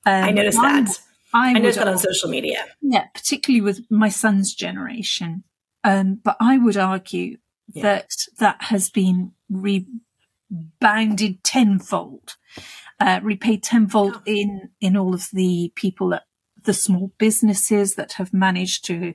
Um, 0.05 0.23
I 0.23 0.31
noticed 0.31 0.59
I, 0.59 0.81
that. 0.81 0.99
I, 1.33 1.49
I 1.49 1.53
noticed 1.53 1.79
that 1.79 1.87
on 1.87 1.97
social 1.97 2.29
media. 2.29 2.65
Yeah, 2.81 3.05
particularly 3.13 3.61
with 3.61 3.85
my 3.89 4.09
son's 4.09 4.53
generation. 4.53 5.43
Um, 5.83 6.19
but 6.23 6.37
I 6.39 6.57
would 6.57 6.77
argue 6.77 7.37
yeah. 7.73 7.83
that 7.83 8.11
that 8.39 8.63
has 8.63 8.89
been 8.89 9.33
rebounded 9.49 11.43
tenfold, 11.43 12.35
uh, 12.99 13.19
repaid 13.21 13.63
tenfold 13.63 14.21
in 14.25 14.69
in 14.81 14.97
all 14.97 15.13
of 15.13 15.27
the 15.33 15.71
people 15.75 16.09
that 16.09 16.23
the 16.65 16.73
small 16.73 17.11
businesses 17.17 17.95
that 17.95 18.13
have 18.13 18.33
managed 18.33 18.85
to, 18.85 19.13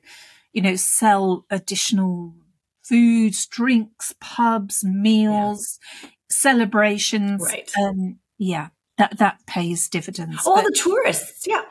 you 0.53 0.63
know, 0.63 0.77
sell 0.77 1.47
additional 1.51 2.35
foods, 2.83 3.47
drinks, 3.47 4.15
pubs, 4.21 4.83
meals, 4.85 5.79
yeah. 6.03 6.09
celebrations. 6.29 7.43
Right. 7.43 7.71
Um, 7.81 8.19
yeah, 8.39 8.69
that, 8.99 9.19
that 9.19 9.47
pays 9.47 9.89
dividends. 9.89 10.47
All 10.47 10.57
but, 10.57 10.65
the 10.65 10.73
tourists. 10.73 11.47
Yeah. 11.47 11.63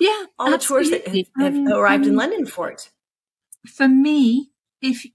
Yeah. 0.00 0.24
All 0.38 0.52
absolutely. 0.52 0.98
the 0.98 1.04
tourists 1.04 1.30
that 1.36 1.44
have, 1.44 1.54
have 1.54 1.66
um, 1.66 1.72
arrived 1.72 2.06
in 2.06 2.16
London 2.16 2.46
for 2.46 2.70
it. 2.70 2.90
For 3.66 3.86
me, 3.86 4.50
if, 4.82 5.06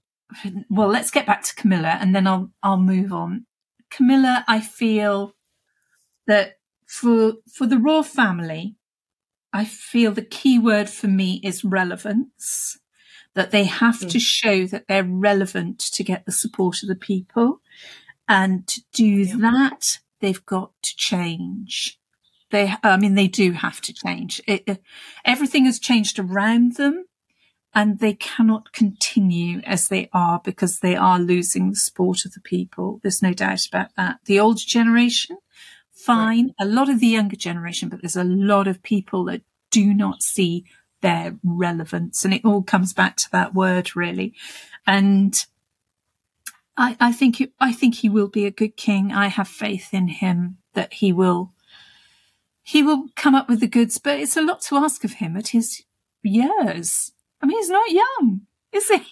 well, 0.70 0.88
let's 0.88 1.10
get 1.10 1.26
back 1.26 1.42
to 1.44 1.54
Camilla 1.54 1.98
and 2.00 2.14
then 2.14 2.26
I'll, 2.26 2.50
I'll 2.62 2.78
move 2.78 3.12
on. 3.12 3.46
Camilla, 3.90 4.44
I 4.48 4.60
feel 4.60 5.34
that 6.26 6.58
for, 6.86 7.34
for 7.52 7.66
the 7.66 7.78
royal 7.78 8.02
family, 8.02 8.76
I 9.52 9.64
feel 9.64 10.12
the 10.12 10.22
key 10.22 10.58
word 10.58 10.88
for 10.88 11.08
me 11.08 11.40
is 11.42 11.64
relevance, 11.64 12.78
that 13.34 13.50
they 13.50 13.64
have 13.64 13.96
mm. 13.96 14.10
to 14.10 14.20
show 14.20 14.66
that 14.66 14.86
they're 14.88 15.04
relevant 15.04 15.78
to 15.78 16.04
get 16.04 16.24
the 16.24 16.32
support 16.32 16.82
of 16.82 16.88
the 16.88 16.94
people. 16.94 17.60
And 18.28 18.66
to 18.68 18.80
do 18.92 19.04
yeah. 19.04 19.36
that, 19.38 19.98
they've 20.20 20.44
got 20.46 20.72
to 20.82 20.96
change. 20.96 21.98
They, 22.50 22.74
I 22.82 22.96
mean, 22.96 23.14
they 23.14 23.28
do 23.28 23.52
have 23.52 23.80
to 23.82 23.92
change. 23.92 24.40
It, 24.46 24.82
everything 25.24 25.66
has 25.66 25.78
changed 25.78 26.18
around 26.18 26.76
them 26.76 27.06
and 27.74 28.00
they 28.00 28.14
cannot 28.14 28.72
continue 28.72 29.60
as 29.60 29.88
they 29.88 30.08
are 30.12 30.40
because 30.44 30.80
they 30.80 30.96
are 30.96 31.20
losing 31.20 31.70
the 31.70 31.76
support 31.76 32.24
of 32.24 32.32
the 32.32 32.40
people. 32.40 32.98
There's 33.02 33.22
no 33.22 33.32
doubt 33.32 33.66
about 33.66 33.94
that. 33.96 34.18
The 34.24 34.40
older 34.40 34.62
generation 34.64 35.38
fine. 36.04 36.46
Right. 36.58 36.66
A 36.66 36.70
lot 36.70 36.88
of 36.88 37.00
the 37.00 37.06
younger 37.06 37.36
generation, 37.36 37.88
but 37.88 38.00
there's 38.00 38.16
a 38.16 38.24
lot 38.24 38.66
of 38.66 38.82
people 38.82 39.24
that 39.24 39.42
do 39.70 39.94
not 39.94 40.22
see 40.22 40.64
their 41.00 41.36
relevance. 41.42 42.24
And 42.24 42.34
it 42.34 42.44
all 42.44 42.62
comes 42.62 42.92
back 42.92 43.16
to 43.16 43.30
that 43.32 43.54
word 43.54 43.96
really. 43.96 44.34
And 44.86 45.34
I, 46.76 46.96
I 47.00 47.12
think, 47.12 47.40
it, 47.40 47.52
I 47.60 47.72
think 47.72 47.96
he 47.96 48.08
will 48.08 48.28
be 48.28 48.46
a 48.46 48.50
good 48.50 48.76
king. 48.76 49.12
I 49.12 49.28
have 49.28 49.48
faith 49.48 49.92
in 49.92 50.08
him 50.08 50.58
that 50.74 50.94
he 50.94 51.12
will, 51.12 51.52
he 52.62 52.82
will 52.82 53.06
come 53.16 53.34
up 53.34 53.48
with 53.48 53.60
the 53.60 53.66
goods, 53.66 53.98
but 53.98 54.18
it's 54.18 54.36
a 54.36 54.42
lot 54.42 54.62
to 54.62 54.76
ask 54.76 55.04
of 55.04 55.14
him 55.14 55.36
at 55.36 55.48
his 55.48 55.82
years. 56.22 57.12
I 57.42 57.46
mean, 57.46 57.58
he's 57.58 57.70
not 57.70 57.90
young, 57.90 58.42
is 58.72 58.88
he? 58.88 59.02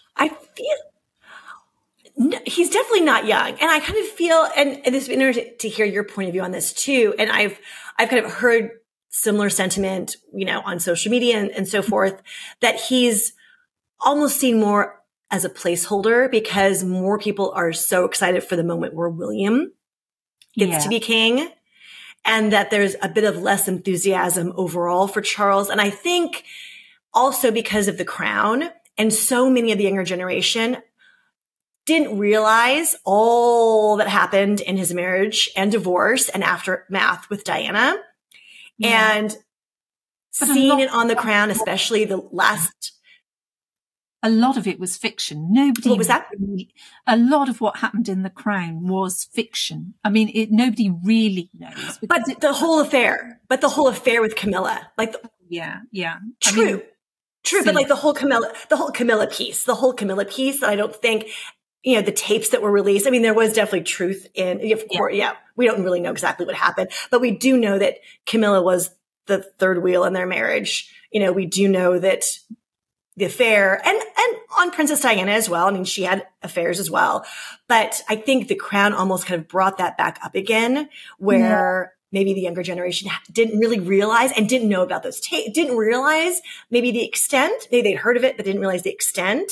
I 2.59 2.67
feel 2.67 2.67
no, 2.67 2.67
he's 2.67 2.71
definitely 2.71 3.01
not 3.01 3.27
young. 3.27 3.51
And 3.61 3.71
I 3.71 3.81
kind 3.81 3.99
of 3.99 4.07
feel, 4.07 4.47
and, 4.57 4.81
and 4.85 4.95
this 4.95 5.05
is 5.05 5.09
interesting 5.09 5.55
to 5.59 5.69
hear 5.69 5.87
your 5.87 6.05
point 6.05 6.29
of 6.29 6.33
view 6.33 6.43
on 6.43 6.51
this 6.51 6.73
too. 6.73 7.15
And 7.19 7.31
I've, 7.31 7.59
I've 7.99 8.09
kind 8.09 8.25
of 8.25 8.33
heard 8.33 8.71
similar 9.11 9.51
sentiment, 9.51 10.17
you 10.33 10.45
know, 10.45 10.61
on 10.65 10.81
social 10.81 11.11
media 11.11 11.39
and, 11.39 11.51
and 11.51 11.69
so 11.69 11.83
forth, 11.83 12.23
that 12.61 12.77
he's 12.81 13.33
almost 14.01 14.39
seen 14.39 14.61
more 14.61 15.03
as 15.31 15.45
a 15.45 15.51
placeholder 15.51 16.31
because 16.31 16.85
more 16.85 17.19
people 17.19 17.53
are 17.55 17.73
so 17.73 18.05
excited 18.05 18.45
for 18.45 18.57
the 18.57 18.65
moment 18.65 18.95
where 18.95 19.09
William 19.09 19.73
gets 20.57 20.73
yeah. 20.73 20.79
to 20.79 20.89
be 20.89 21.01
king 21.01 21.51
and 22.25 22.53
that 22.53 22.71
there's 22.71 22.97
a 23.03 23.09
bit 23.09 23.25
of 23.25 23.43
less 23.43 23.69
enthusiasm 23.69 24.53
overall 24.57 25.09
for 25.09 25.21
Charles. 25.21 25.71
And 25.71 25.81
I 25.81 25.91
think 25.91 26.45
also 27.13 27.51
because 27.51 27.89
of 27.89 27.99
the 27.99 28.05
crown 28.05 28.71
and 28.97 29.13
so 29.13 29.49
many 29.49 29.73
of 29.73 29.79
the 29.79 29.85
younger 29.85 30.05
generation 30.05 30.79
didn't 31.89 32.19
realize 32.19 32.95
all 33.05 33.97
that 33.97 34.09
happened 34.09 34.61
in 34.61 34.77
his 34.77 34.93
marriage 34.93 35.49
and 35.57 35.73
divorce 35.73 36.29
and 36.29 36.45
aftermath 36.45 37.29
with 37.31 37.45
Diana. 37.45 37.97
Yeah. 38.77 39.15
And 39.15 39.37
but 40.39 40.49
seeing 40.51 40.79
it 40.81 40.91
on 40.91 41.09
the 41.09 41.17
crown, 41.17 41.51
especially 41.51 42.05
the 42.05 42.19
last 42.31 42.93
a 44.23 44.29
lot 44.29 44.57
of 44.57 44.67
it 44.67 44.79
was 44.79 44.97
fiction. 44.97 45.49
Nobody 45.51 45.89
what 45.89 45.99
was 45.99 46.09
that? 46.09 46.27
Really, 46.39 46.69
a 47.07 47.17
lot 47.17 47.49
of 47.49 47.61
what 47.61 47.79
happened 47.79 48.09
in 48.09 48.23
the 48.23 48.31
crown 48.31 48.87
was 48.87 49.25
fiction. 49.33 49.95
I 50.05 50.11
mean, 50.11 50.31
it, 50.35 50.51
nobody 50.51 50.91
really 50.91 51.51
knows. 51.59 51.99
But 52.07 52.29
it, 52.29 52.41
the 52.41 52.53
whole 52.53 52.81
affair, 52.81 53.41
but 53.49 53.61
the 53.61 53.69
whole 53.69 53.89
affair 53.89 54.21
with 54.21 54.35
Camilla, 54.35 54.91
like 54.99 55.13
the, 55.13 55.23
yeah, 55.49 55.81
yeah, 55.93 56.17
true, 56.41 56.63
I 56.63 56.73
mean, 56.73 56.83
true. 57.45 57.65
But 57.65 57.77
like 57.77 57.89
the 57.89 57.97
whole 57.97 58.13
Camilla, 58.13 58.53
the 58.69 58.77
whole 58.77 58.91
Camilla 58.91 59.29
piece, 59.29 59.65
the 59.65 59.77
whole 59.77 59.93
Camilla 59.93 60.25
piece 60.25 60.61
that 60.61 60.69
I 60.69 60.77
don't 60.77 60.95
think 60.95 61.27
you 61.89 61.95
know, 61.95 62.03
the 62.03 62.13
tapes 62.13 62.51
that 62.51 62.61
were 62.61 62.71
released. 62.71 63.07
I 63.07 63.11
mean, 63.11 63.23
there 63.23 63.33
was 63.33 63.55
definitely 63.55 63.85
truth 63.85 64.27
in, 64.35 64.61
of 64.75 64.87
course, 64.89 65.15
yeah. 65.15 65.31
yeah, 65.31 65.37
we 65.57 65.65
don't 65.65 65.83
really 65.83 66.01
know 66.01 66.11
exactly 66.11 66.45
what 66.45 66.55
happened, 66.55 66.91
but 67.11 67.23
we 67.23 67.31
do 67.31 67.57
know 67.57 67.79
that 67.79 68.01
Camilla 68.27 68.61
was 68.61 68.91
the 69.25 69.39
third 69.59 69.83
wheel 69.83 70.05
in 70.05 70.13
their 70.13 70.27
marriage. 70.27 70.95
You 71.11 71.21
know, 71.21 71.33
we 71.33 71.47
do 71.47 71.67
know 71.67 71.99
that 71.99 72.25
the 73.17 73.25
affair 73.25 73.81
and, 73.83 73.97
and 73.97 74.37
on 74.59 74.71
Princess 74.71 75.01
Diana 75.01 75.33
as 75.33 75.49
well. 75.49 75.67
I 75.67 75.71
mean, 75.71 75.85
she 75.85 76.03
had 76.03 76.27
affairs 76.43 76.79
as 76.79 76.91
well, 76.91 77.25
but 77.69 78.03
I 78.07 78.17
think 78.17 78.49
the 78.49 78.55
crown 78.55 78.93
almost 78.93 79.25
kind 79.25 79.41
of 79.41 79.49
brought 79.49 79.79
that 79.79 79.97
back 79.97 80.19
up 80.23 80.35
again 80.35 80.91
where 81.17 81.95
yeah. 82.13 82.19
maybe 82.21 82.35
the 82.35 82.43
younger 82.43 82.63
generation 82.63 83.11
didn't 83.33 83.61
really 83.61 83.81
realize 83.81 84.31
and 84.37 84.47
didn't 84.47 84.69
know 84.69 84.83
about 84.83 85.05
those, 85.05 85.21
ta- 85.21 85.51
didn't 85.55 85.79
realize 85.79 86.43
maybe 86.71 86.91
the 86.91 87.07
extent, 87.07 87.67
maybe 87.73 87.89
they'd 87.89 87.97
heard 87.97 88.19
of 88.19 88.25
it, 88.25 88.37
but 88.37 88.45
didn't 88.45 88.61
realize 88.61 88.83
the 88.83 88.93
extent. 88.93 89.51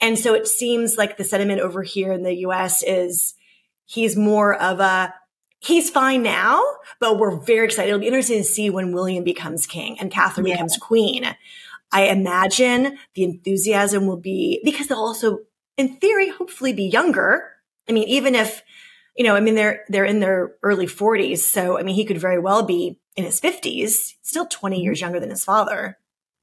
And 0.00 0.18
so 0.18 0.34
it 0.34 0.46
seems 0.46 0.96
like 0.96 1.16
the 1.16 1.24
sentiment 1.24 1.60
over 1.60 1.82
here 1.82 2.12
in 2.12 2.22
the 2.22 2.34
US 2.46 2.82
is 2.82 3.34
he's 3.86 4.16
more 4.16 4.54
of 4.54 4.80
a, 4.80 5.12
he's 5.60 5.90
fine 5.90 6.22
now, 6.22 6.62
but 7.00 7.18
we're 7.18 7.40
very 7.40 7.66
excited. 7.66 7.88
It'll 7.88 8.00
be 8.00 8.06
interesting 8.06 8.38
to 8.38 8.44
see 8.44 8.70
when 8.70 8.92
William 8.92 9.24
becomes 9.24 9.66
king 9.66 9.98
and 9.98 10.10
Catherine 10.10 10.46
yeah. 10.46 10.54
becomes 10.54 10.76
queen. 10.76 11.24
I 11.90 12.04
imagine 12.08 12.98
the 13.14 13.24
enthusiasm 13.24 14.06
will 14.06 14.18
be 14.18 14.60
because 14.64 14.88
they'll 14.88 14.98
also, 14.98 15.38
in 15.76 15.96
theory, 15.96 16.28
hopefully 16.28 16.72
be 16.72 16.84
younger. 16.84 17.50
I 17.88 17.92
mean, 17.92 18.08
even 18.08 18.34
if, 18.34 18.62
you 19.16 19.24
know, 19.24 19.34
I 19.34 19.40
mean, 19.40 19.54
they're, 19.54 19.84
they're 19.88 20.04
in 20.04 20.20
their 20.20 20.54
early 20.62 20.86
forties. 20.86 21.50
So, 21.50 21.78
I 21.78 21.82
mean, 21.82 21.94
he 21.94 22.04
could 22.04 22.18
very 22.18 22.38
well 22.38 22.62
be 22.62 23.00
in 23.16 23.24
his 23.24 23.40
fifties, 23.40 24.16
still 24.22 24.46
20 24.46 24.76
mm-hmm. 24.76 24.84
years 24.84 25.00
younger 25.00 25.18
than 25.18 25.30
his 25.30 25.44
father. 25.44 25.98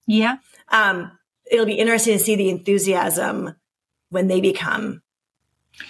Yeah. 0.08 0.38
Um, 0.70 1.12
it'll 1.52 1.66
be 1.66 1.74
interesting 1.74 2.18
to 2.18 2.24
see 2.24 2.36
the 2.36 2.50
enthusiasm 2.50 3.56
when 4.10 4.28
they 4.28 4.42
become, 4.42 5.02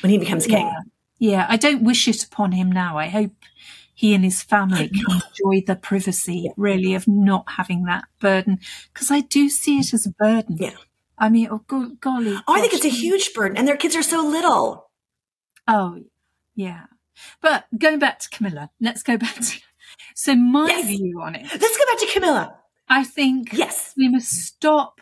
when 0.02 0.10
he 0.10 0.18
becomes 0.18 0.48
king. 0.48 0.66
Yeah. 0.66 0.80
Yeah, 1.18 1.46
I 1.48 1.56
don't 1.56 1.84
wish 1.84 2.08
it 2.08 2.24
upon 2.24 2.52
him 2.52 2.72
now. 2.72 2.98
I 2.98 3.08
hope 3.08 3.32
he 3.94 4.14
and 4.14 4.24
his 4.24 4.44
family 4.44 4.90
can 4.90 5.06
enjoy 5.10 5.66
the 5.66 5.78
privacy, 5.78 6.52
really, 6.58 6.94
of 6.94 7.08
not 7.08 7.46
having 7.56 7.86
that 7.86 8.04
burden. 8.20 8.60
Because 8.94 9.10
I 9.10 9.22
do 9.22 9.50
see 9.50 9.80
it 9.80 9.94
as 9.94 10.06
a 10.06 10.12
burden. 10.12 10.58
Yeah. 10.60 10.76
I 11.18 11.30
mean, 11.30 11.48
oh, 11.50 11.62
go- 11.68 11.96
golly. 12.02 12.36
Oh, 12.48 12.54
I 12.54 12.60
think 12.60 12.74
it's 12.74 12.86
a 12.86 12.90
huge 12.90 13.34
burden, 13.34 13.56
and 13.58 13.66
their 13.66 13.78
kids 13.78 13.96
are 13.96 14.04
so 14.04 14.22
little. 14.22 14.92
Oh, 15.68 16.04
yeah. 16.54 16.84
But 17.42 17.66
going 17.78 18.00
back 18.00 18.20
to 18.20 18.30
Camilla, 18.30 18.70
let's 18.82 19.02
go 19.02 19.18
back 19.18 19.36
to. 19.36 19.60
So, 20.14 20.36
my 20.36 20.68
yes. 20.68 20.88
view 20.88 21.22
on 21.22 21.36
it. 21.36 21.44
Let's 21.44 21.78
go 21.78 21.86
back 21.86 22.00
to 22.00 22.10
Camilla. 22.12 22.60
I 22.90 23.06
think 23.06 23.54
yes. 23.54 23.94
we 23.96 24.10
must 24.10 24.30
stop 24.30 25.00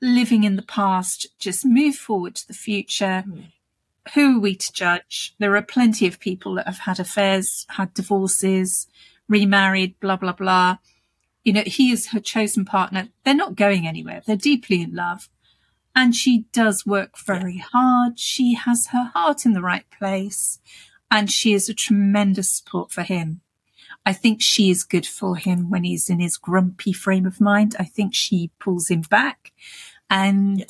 living 0.00 0.44
in 0.44 0.56
the 0.56 0.62
past, 0.62 1.26
just 1.38 1.64
move 1.64 1.96
forward 1.96 2.34
to 2.36 2.46
the 2.46 2.54
future. 2.54 3.24
Mm 3.26 3.48
who 4.14 4.36
are 4.36 4.40
we 4.40 4.54
to 4.56 4.72
judge? 4.72 5.34
There 5.38 5.56
are 5.56 5.62
plenty 5.62 6.06
of 6.06 6.20
people 6.20 6.54
that 6.54 6.66
have 6.66 6.78
had 6.80 7.00
affairs, 7.00 7.66
had 7.70 7.94
divorces, 7.94 8.86
remarried, 9.28 9.98
blah, 10.00 10.16
blah, 10.16 10.32
blah. 10.32 10.78
You 11.44 11.52
know, 11.52 11.62
he 11.66 11.92
is 11.92 12.08
her 12.08 12.20
chosen 12.20 12.64
partner. 12.64 13.08
They're 13.24 13.34
not 13.34 13.56
going 13.56 13.86
anywhere. 13.86 14.22
They're 14.26 14.36
deeply 14.36 14.82
in 14.82 14.94
love. 14.94 15.28
And 15.94 16.14
she 16.14 16.44
does 16.52 16.86
work 16.86 17.18
very 17.18 17.58
hard. 17.58 18.18
She 18.18 18.54
has 18.54 18.88
her 18.88 19.10
heart 19.14 19.44
in 19.44 19.52
the 19.52 19.62
right 19.62 19.84
place 19.90 20.60
and 21.10 21.30
she 21.30 21.52
is 21.52 21.68
a 21.68 21.74
tremendous 21.74 22.52
support 22.52 22.92
for 22.92 23.02
him. 23.02 23.40
I 24.06 24.12
think 24.12 24.40
she 24.40 24.70
is 24.70 24.84
good 24.84 25.06
for 25.06 25.36
him 25.36 25.70
when 25.70 25.84
he's 25.84 26.08
in 26.08 26.20
his 26.20 26.36
grumpy 26.36 26.92
frame 26.92 27.26
of 27.26 27.40
mind. 27.40 27.74
I 27.78 27.84
think 27.84 28.14
she 28.14 28.50
pulls 28.58 28.88
him 28.88 29.02
back 29.02 29.52
and 30.10 30.64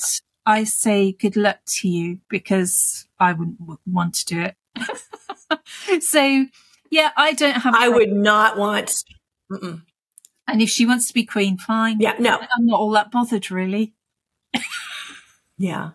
I 0.46 0.64
say 0.64 1.12
good 1.12 1.36
luck 1.36 1.58
to 1.80 1.88
you 1.88 2.20
because 2.28 3.06
I 3.18 3.32
wouldn't 3.32 3.58
want 3.86 4.14
to 4.14 4.24
do 4.24 4.40
it. 4.40 6.02
so, 6.02 6.46
yeah, 6.90 7.10
I 7.16 7.32
don't 7.32 7.60
have. 7.60 7.74
I 7.74 7.88
would 7.88 8.12
not 8.12 8.56
want. 8.56 8.94
Mm-mm. 9.50 9.82
And 10.46 10.62
if 10.62 10.70
she 10.70 10.86
wants 10.86 11.08
to 11.08 11.14
be 11.14 11.24
queen, 11.24 11.58
fine. 11.58 12.00
Yeah, 12.00 12.14
no, 12.18 12.38
I'm 12.38 12.66
not 12.66 12.80
all 12.80 12.90
that 12.92 13.10
bothered, 13.10 13.50
really. 13.50 13.94
yeah, 15.58 15.90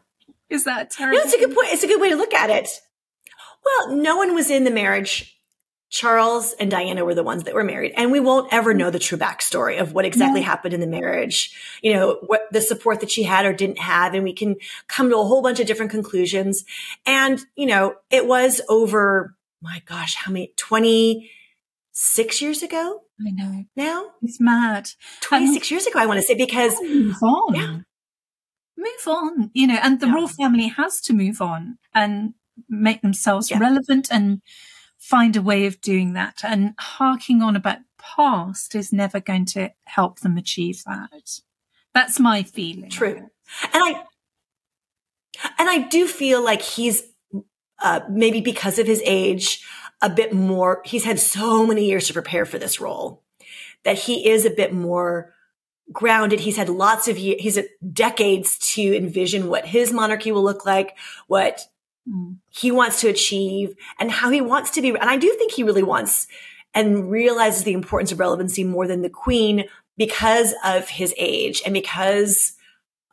is 0.50 0.66
that 0.66 0.92
terrible? 0.92 1.18
No, 1.18 1.24
it's 1.24 1.34
a 1.34 1.40
good 1.40 1.56
point. 1.56 1.70
It's 1.72 1.84
a 1.84 1.88
good 1.88 2.00
way 2.00 2.10
to 2.10 2.16
look 2.16 2.34
at 2.34 2.50
it. 2.50 2.70
Well, 3.66 3.96
no 3.96 4.18
one 4.18 4.36
was 4.36 4.50
in 4.52 4.66
the 4.66 4.72
marriage 4.72 5.40
Charles 5.94 6.54
and 6.54 6.72
Diana 6.72 7.06
were 7.06 7.14
the 7.14 7.22
ones 7.22 7.44
that 7.44 7.54
were 7.54 7.64
married, 7.64 7.94
and 7.96 8.12
we 8.12 8.20
won't 8.20 8.52
ever 8.52 8.74
know 8.74 8.90
the 8.90 8.98
true 8.98 9.16
backstory 9.16 9.80
of 9.80 9.94
what 9.94 10.06
exactly 10.06 10.42
happened 10.42 10.74
in 10.74 10.80
the 10.80 10.88
marriage. 10.88 11.56
You 11.84 11.94
know, 11.94 12.18
what 12.26 12.48
the 12.52 12.62
support 12.62 13.00
that 13.02 13.12
she 13.12 13.22
had 13.22 13.46
or 13.46 13.54
didn't 13.54 13.78
have, 13.78 14.16
and 14.16 14.24
we 14.24 14.34
can 14.34 14.56
come 14.88 15.12
to 15.12 15.20
a 15.20 15.24
whole 15.24 15.44
bunch 15.44 15.60
of 15.60 15.68
different 15.68 15.92
conclusions. 15.92 16.66
And, 17.06 17.46
you 17.56 17.68
know, 17.68 17.94
it 18.10 18.26
was 18.26 18.60
over, 18.70 19.36
my 19.62 19.84
gosh, 19.86 20.16
how 20.16 20.32
many, 20.32 20.52
26 20.58 22.42
years 22.42 22.64
ago? 22.64 23.04
I 23.22 23.30
know. 23.30 23.66
Now? 23.76 24.14
It's 24.24 24.42
mad. 24.42 24.90
26 25.22 25.72
um, 25.72 25.76
years 25.76 25.86
ago, 25.86 26.00
I 26.00 26.08
want 26.08 26.20
to 26.20 26.26
say, 26.26 26.34
because. 26.34 26.74
Move 26.82 27.22
on. 27.22 27.54
Yeah. 27.54 27.78
Move 28.76 29.08
on, 29.08 29.52
you 29.54 29.68
know, 29.68 29.78
and 29.80 30.00
the 30.00 30.08
yeah. 30.08 30.14
royal 30.16 30.28
family 30.28 30.70
has 30.70 31.00
to 31.02 31.14
move 31.14 31.40
on 31.40 31.78
and 31.94 32.34
make 32.68 33.04
themselves 33.04 33.52
yeah. 33.52 33.60
relevant 33.60 34.08
and 34.10 34.42
find 35.04 35.36
a 35.36 35.42
way 35.42 35.66
of 35.66 35.82
doing 35.82 36.14
that. 36.14 36.40
And 36.44 36.76
harking 36.80 37.42
on 37.42 37.58
about 37.58 37.80
past 37.98 38.74
is 38.74 38.94
never 38.94 39.20
going 39.20 39.46
to 39.46 39.70
help 39.84 40.22
them 40.22 40.38
achieve 40.38 40.82
that. 40.86 41.42
That's 41.94 42.22
my 42.22 42.44
feeling. 42.44 42.90
True. 42.90 43.30
And 43.74 43.84
I, 43.84 44.04
and 45.60 45.70
I 45.70 45.80
do 45.80 46.08
feel 46.08 46.42
like 46.42 46.62
he's, 46.62 47.04
uh, 47.82 48.00
maybe 48.10 48.40
because 48.40 48.80
of 48.80 48.88
his 48.88 49.02
age, 49.06 49.62
a 50.02 50.10
bit 50.10 50.32
more, 50.34 50.82
he's 50.86 51.04
had 51.04 51.20
so 51.20 51.68
many 51.68 51.86
years 51.86 52.08
to 52.08 52.14
prepare 52.14 52.46
for 52.46 52.58
this 52.58 52.80
role 52.80 53.22
that 53.84 54.00
he 54.00 54.30
is 54.30 54.46
a 54.46 54.50
bit 54.50 54.74
more 54.74 55.34
grounded. 55.92 56.40
He's 56.40 56.58
had 56.58 56.70
lots 56.70 57.10
of 57.10 57.18
years, 57.18 57.42
he's 57.42 57.56
had 57.58 57.68
decades 57.92 58.58
to 58.74 58.96
envision 58.96 59.50
what 59.50 59.66
his 59.66 59.92
monarchy 59.92 60.32
will 60.32 60.44
look 60.44 60.66
like, 60.66 60.98
what 61.28 61.68
mm. 62.08 62.38
he 62.50 62.72
wants 62.72 63.02
to 63.02 63.10
achieve 63.10 63.76
and 64.00 64.12
how 64.12 64.30
he 64.30 64.42
wants 64.42 64.72
to 64.72 64.82
be. 64.82 64.90
And 64.90 65.10
I 65.10 65.18
do 65.18 65.34
think 65.38 65.52
he 65.52 65.64
really 65.64 65.84
wants 65.84 66.28
and 66.74 67.10
realizes 67.10 67.64
the 67.64 67.74
importance 67.74 68.12
of 68.12 68.20
relevancy 68.20 68.64
more 68.64 68.88
than 68.88 69.02
the 69.02 69.10
queen 69.10 69.66
because 69.98 70.54
of 70.64 70.90
his 70.90 71.14
age 71.18 71.62
and 71.66 71.74
because 71.74 72.54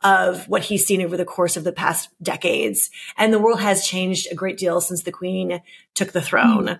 of 0.03 0.47
what 0.47 0.63
he's 0.63 0.85
seen 0.85 1.01
over 1.01 1.15
the 1.15 1.25
course 1.25 1.55
of 1.57 1.63
the 1.63 1.71
past 1.71 2.09
decades. 2.21 2.89
And 3.17 3.31
the 3.31 3.39
world 3.39 3.61
has 3.61 3.85
changed 3.85 4.27
a 4.31 4.35
great 4.35 4.57
deal 4.57 4.81
since 4.81 5.03
the 5.03 5.11
queen 5.11 5.61
took 5.93 6.11
the 6.11 6.21
throne. 6.21 6.65
Mm. 6.65 6.79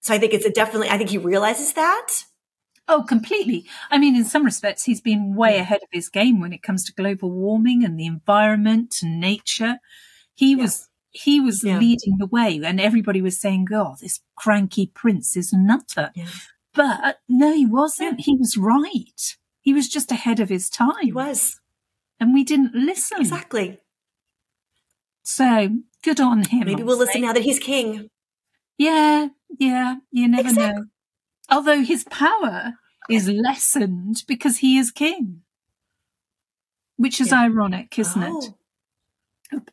So 0.00 0.14
I 0.14 0.18
think 0.18 0.34
it's 0.34 0.44
a 0.44 0.50
definitely, 0.50 0.90
I 0.90 0.98
think 0.98 1.10
he 1.10 1.18
realizes 1.18 1.72
that. 1.74 2.24
Oh, 2.88 3.04
completely. 3.08 3.64
I 3.90 3.98
mean, 3.98 4.16
in 4.16 4.24
some 4.24 4.44
respects, 4.44 4.84
he's 4.84 5.00
been 5.00 5.36
way 5.36 5.56
ahead 5.56 5.82
of 5.82 5.88
his 5.92 6.08
game 6.08 6.40
when 6.40 6.52
it 6.52 6.62
comes 6.62 6.84
to 6.84 6.92
global 6.92 7.30
warming 7.30 7.84
and 7.84 7.98
the 7.98 8.06
environment 8.06 8.96
and 9.02 9.20
nature. 9.20 9.78
He 10.34 10.50
yeah. 10.50 10.62
was 10.64 10.88
he 11.12 11.40
was 11.40 11.62
yeah. 11.62 11.78
leading 11.78 12.16
the 12.18 12.26
way 12.26 12.60
and 12.64 12.80
everybody 12.80 13.20
was 13.20 13.38
saying, 13.38 13.68
oh, 13.72 13.96
this 14.00 14.20
cranky 14.36 14.90
prince 14.94 15.36
is 15.36 15.52
a 15.52 15.58
nutter. 15.58 16.10
Yeah. 16.14 16.28
But 16.74 17.20
no, 17.28 17.52
he 17.52 17.66
wasn't. 17.66 18.20
Yeah. 18.20 18.24
He 18.24 18.36
was 18.36 18.56
right. 18.56 19.36
He 19.60 19.74
was 19.74 19.88
just 19.88 20.10
ahead 20.10 20.40
of 20.40 20.48
his 20.48 20.70
time. 20.70 21.02
He 21.02 21.12
was. 21.12 21.60
And 22.18 22.32
we 22.32 22.44
didn't 22.44 22.74
listen. 22.74 23.20
Exactly. 23.20 23.78
So 25.22 25.68
good 26.02 26.20
on 26.20 26.44
him. 26.44 26.66
Maybe 26.66 26.82
we'll 26.82 26.98
listen 26.98 27.20
now 27.20 27.34
that 27.34 27.42
he's 27.42 27.58
king. 27.58 28.08
Yeah, 28.78 29.28
yeah. 29.58 29.96
You 30.10 30.28
never 30.28 30.48
exactly. 30.48 30.80
know. 30.80 30.86
Although 31.50 31.82
his 31.82 32.04
power 32.04 32.72
is 33.10 33.28
lessened 33.28 34.24
because 34.26 34.58
he 34.58 34.78
is 34.78 34.90
king, 34.90 35.42
which 36.96 37.20
is 37.20 37.32
ironic, 37.32 37.98
isn't 37.98 38.22
oh. 38.22 38.38
it? 38.38 38.54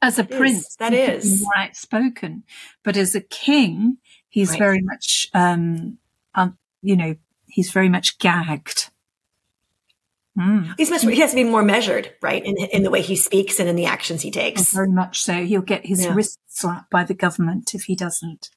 As 0.01 0.19
a 0.19 0.23
that 0.23 0.37
prince, 0.37 0.67
is, 0.67 0.75
that 0.77 0.93
is 0.93 1.41
more 1.41 1.57
outspoken, 1.57 2.43
but 2.83 2.97
as 2.97 3.15
a 3.15 3.21
king, 3.21 3.97
he's 4.27 4.51
right. 4.51 4.59
very 4.59 4.81
much, 4.81 5.29
um, 5.33 5.97
um, 6.35 6.57
you 6.81 6.95
know, 6.95 7.15
he's 7.47 7.71
very 7.71 7.89
much 7.89 8.19
gagged. 8.19 8.89
Mm. 10.37 10.73
He's 10.77 10.89
much, 10.89 11.01
he 11.01 11.19
has 11.19 11.31
to 11.31 11.35
be 11.35 11.43
more 11.43 11.63
measured, 11.63 12.13
right, 12.21 12.43
in 12.45 12.55
in 12.57 12.83
the 12.83 12.89
way 12.89 13.01
he 13.01 13.15
speaks 13.15 13.59
and 13.59 13.67
in 13.67 13.75
the 13.75 13.85
actions 13.85 14.21
he 14.21 14.31
takes. 14.31 14.71
very 14.71 14.91
much 14.91 15.21
so. 15.21 15.43
He'll 15.43 15.61
get 15.61 15.85
his 15.85 16.03
yeah. 16.03 16.13
wrist 16.13 16.39
slapped 16.47 16.89
by 16.89 17.03
the 17.03 17.13
government 17.13 17.73
if 17.73 17.83
he 17.83 17.95
doesn't. 17.95 18.49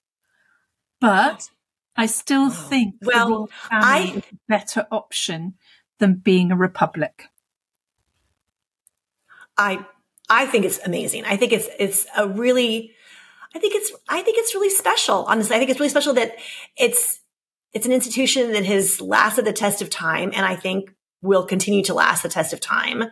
But 1.00 1.50
I 1.96 2.06
still 2.06 2.44
oh. 2.44 2.50
think 2.50 2.94
well, 3.02 3.50
I, 3.70 4.22
better 4.48 4.86
option 4.92 5.54
than 5.98 6.14
being 6.14 6.52
a 6.52 6.56
republic. 6.56 7.26
I 9.56 9.84
I 10.32 10.46
think 10.46 10.64
it's 10.64 10.80
amazing. 10.84 11.24
I 11.26 11.36
think 11.36 11.52
it's, 11.52 11.68
it's 11.78 12.06
a 12.16 12.26
really, 12.26 12.92
I 13.54 13.58
think 13.58 13.74
it's, 13.74 13.92
I 14.08 14.22
think 14.22 14.38
it's 14.38 14.54
really 14.54 14.70
special. 14.70 15.26
Honestly, 15.26 15.54
I 15.54 15.58
think 15.58 15.70
it's 15.70 15.78
really 15.78 15.90
special 15.90 16.14
that 16.14 16.36
it's, 16.76 17.20
it's 17.74 17.84
an 17.84 17.92
institution 17.92 18.52
that 18.52 18.64
has 18.64 19.00
lasted 19.00 19.44
the 19.44 19.52
test 19.52 19.82
of 19.82 19.90
time. 19.90 20.32
And 20.34 20.46
I 20.46 20.56
think 20.56 20.94
will 21.20 21.44
continue 21.44 21.84
to 21.84 21.94
last 21.94 22.22
the 22.22 22.30
test 22.30 22.54
of 22.54 22.60
time. 22.60 23.04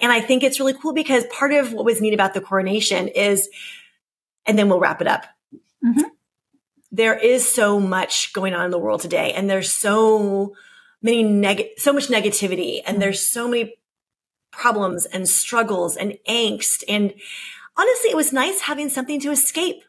And 0.00 0.10
I 0.10 0.20
think 0.20 0.42
it's 0.42 0.58
really 0.58 0.72
cool 0.72 0.94
because 0.94 1.24
part 1.26 1.52
of 1.52 1.74
what 1.74 1.84
was 1.84 2.00
neat 2.00 2.14
about 2.14 2.32
the 2.32 2.40
coronation 2.40 3.08
is, 3.08 3.50
and 4.46 4.58
then 4.58 4.68
we'll 4.68 4.80
wrap 4.80 5.00
it 5.02 5.06
up. 5.06 5.26
Mm-hmm. 5.84 6.08
There 6.90 7.18
is 7.18 7.46
so 7.46 7.78
much 7.78 8.32
going 8.32 8.54
on 8.54 8.64
in 8.64 8.70
the 8.70 8.78
world 8.78 9.02
today 9.02 9.32
and 9.32 9.48
there's 9.48 9.70
so 9.70 10.54
many 11.02 11.22
neg, 11.22 11.68
so 11.76 11.92
much 11.92 12.08
negativity 12.08 12.80
and 12.84 13.00
there's 13.00 13.26
so 13.26 13.46
many 13.46 13.74
problems 14.52 15.06
and 15.06 15.28
struggles 15.28 15.96
and 15.96 16.16
angst. 16.28 16.84
And 16.88 17.12
honestly, 17.76 18.10
it 18.10 18.16
was 18.16 18.32
nice 18.32 18.60
having 18.60 18.88
something 18.88 19.18
to 19.20 19.30
escape. 19.30 19.82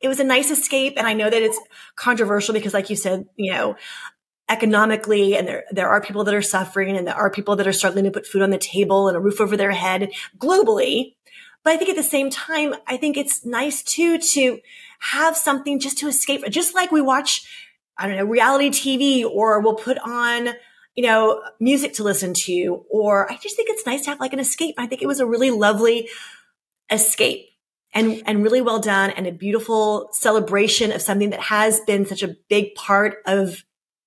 It 0.00 0.08
was 0.08 0.18
a 0.18 0.24
nice 0.24 0.50
escape. 0.50 0.94
And 0.96 1.06
I 1.06 1.12
know 1.12 1.30
that 1.30 1.42
it's 1.42 1.58
controversial 1.94 2.54
because 2.54 2.74
like 2.74 2.90
you 2.90 2.96
said, 2.96 3.26
you 3.36 3.52
know, 3.52 3.76
economically 4.48 5.36
and 5.36 5.46
there, 5.46 5.64
there 5.70 5.88
are 5.88 6.00
people 6.00 6.24
that 6.24 6.34
are 6.34 6.42
suffering 6.42 6.96
and 6.96 7.06
there 7.06 7.14
are 7.14 7.30
people 7.30 7.56
that 7.56 7.66
are 7.66 7.72
struggling 7.72 8.04
to 8.04 8.10
put 8.10 8.26
food 8.26 8.42
on 8.42 8.50
the 8.50 8.58
table 8.58 9.08
and 9.08 9.16
a 9.16 9.20
roof 9.20 9.40
over 9.40 9.56
their 9.56 9.72
head 9.72 10.10
globally. 10.38 11.14
But 11.64 11.74
I 11.74 11.76
think 11.76 11.90
at 11.90 11.96
the 11.96 12.02
same 12.02 12.30
time, 12.30 12.74
I 12.86 12.96
think 12.96 13.16
it's 13.16 13.44
nice 13.44 13.82
too 13.82 14.18
to 14.18 14.60
have 15.00 15.36
something 15.36 15.78
just 15.78 15.98
to 15.98 16.08
escape, 16.08 16.42
just 16.48 16.74
like 16.74 16.90
we 16.90 17.02
watch, 17.02 17.46
I 17.98 18.06
don't 18.06 18.16
know, 18.16 18.24
reality 18.24 18.70
TV 18.70 19.24
or 19.28 19.60
we'll 19.60 19.74
put 19.74 19.98
on, 19.98 20.50
you 20.98 21.04
know, 21.04 21.40
music 21.60 21.92
to 21.94 22.02
listen 22.02 22.34
to, 22.34 22.84
or 22.90 23.30
I 23.30 23.36
just 23.36 23.54
think 23.54 23.68
it's 23.70 23.86
nice 23.86 24.02
to 24.02 24.10
have 24.10 24.18
like 24.18 24.32
an 24.32 24.40
escape. 24.40 24.74
I 24.78 24.88
think 24.88 25.00
it 25.00 25.06
was 25.06 25.20
a 25.20 25.26
really 25.26 25.52
lovely 25.52 26.08
escape 26.90 27.46
and, 27.94 28.20
and 28.26 28.42
really 28.42 28.60
well 28.60 28.80
done 28.80 29.10
and 29.10 29.24
a 29.24 29.30
beautiful 29.30 30.08
celebration 30.10 30.90
of 30.90 31.00
something 31.00 31.30
that 31.30 31.38
has 31.38 31.78
been 31.86 32.04
such 32.04 32.24
a 32.24 32.34
big 32.48 32.74
part 32.74 33.18
of 33.26 33.62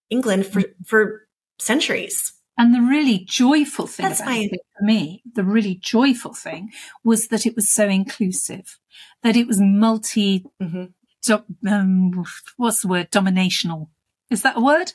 England 0.10 0.48
for, 0.48 0.64
for 0.86 1.28
centuries. 1.60 2.34
And 2.58 2.76
the 2.76 2.82
really 2.82 3.20
joyful 3.20 3.88
thing 3.88 4.10
That's 4.10 4.20
about 4.20 4.36
it 4.36 4.60
for 4.78 4.84
me, 4.84 5.24
the 5.34 5.46
really 5.46 5.76
joyful 5.76 6.34
thing 6.34 6.72
was 7.06 7.30
that 7.30 7.46
it 7.46 7.56
was 7.56 7.70
so 7.70 7.88
inclusive, 7.88 8.78
that 9.24 9.38
it 9.38 9.48
was 9.48 9.62
multi, 9.62 10.44
mm-hmm. 10.62 10.88
do, 11.24 11.42
um, 11.70 12.26
what's 12.58 12.82
the 12.82 12.90
word? 12.90 13.12
Dominational. 13.12 13.88
Is 14.30 14.42
that 14.42 14.58
a 14.58 14.62
word? 14.62 14.92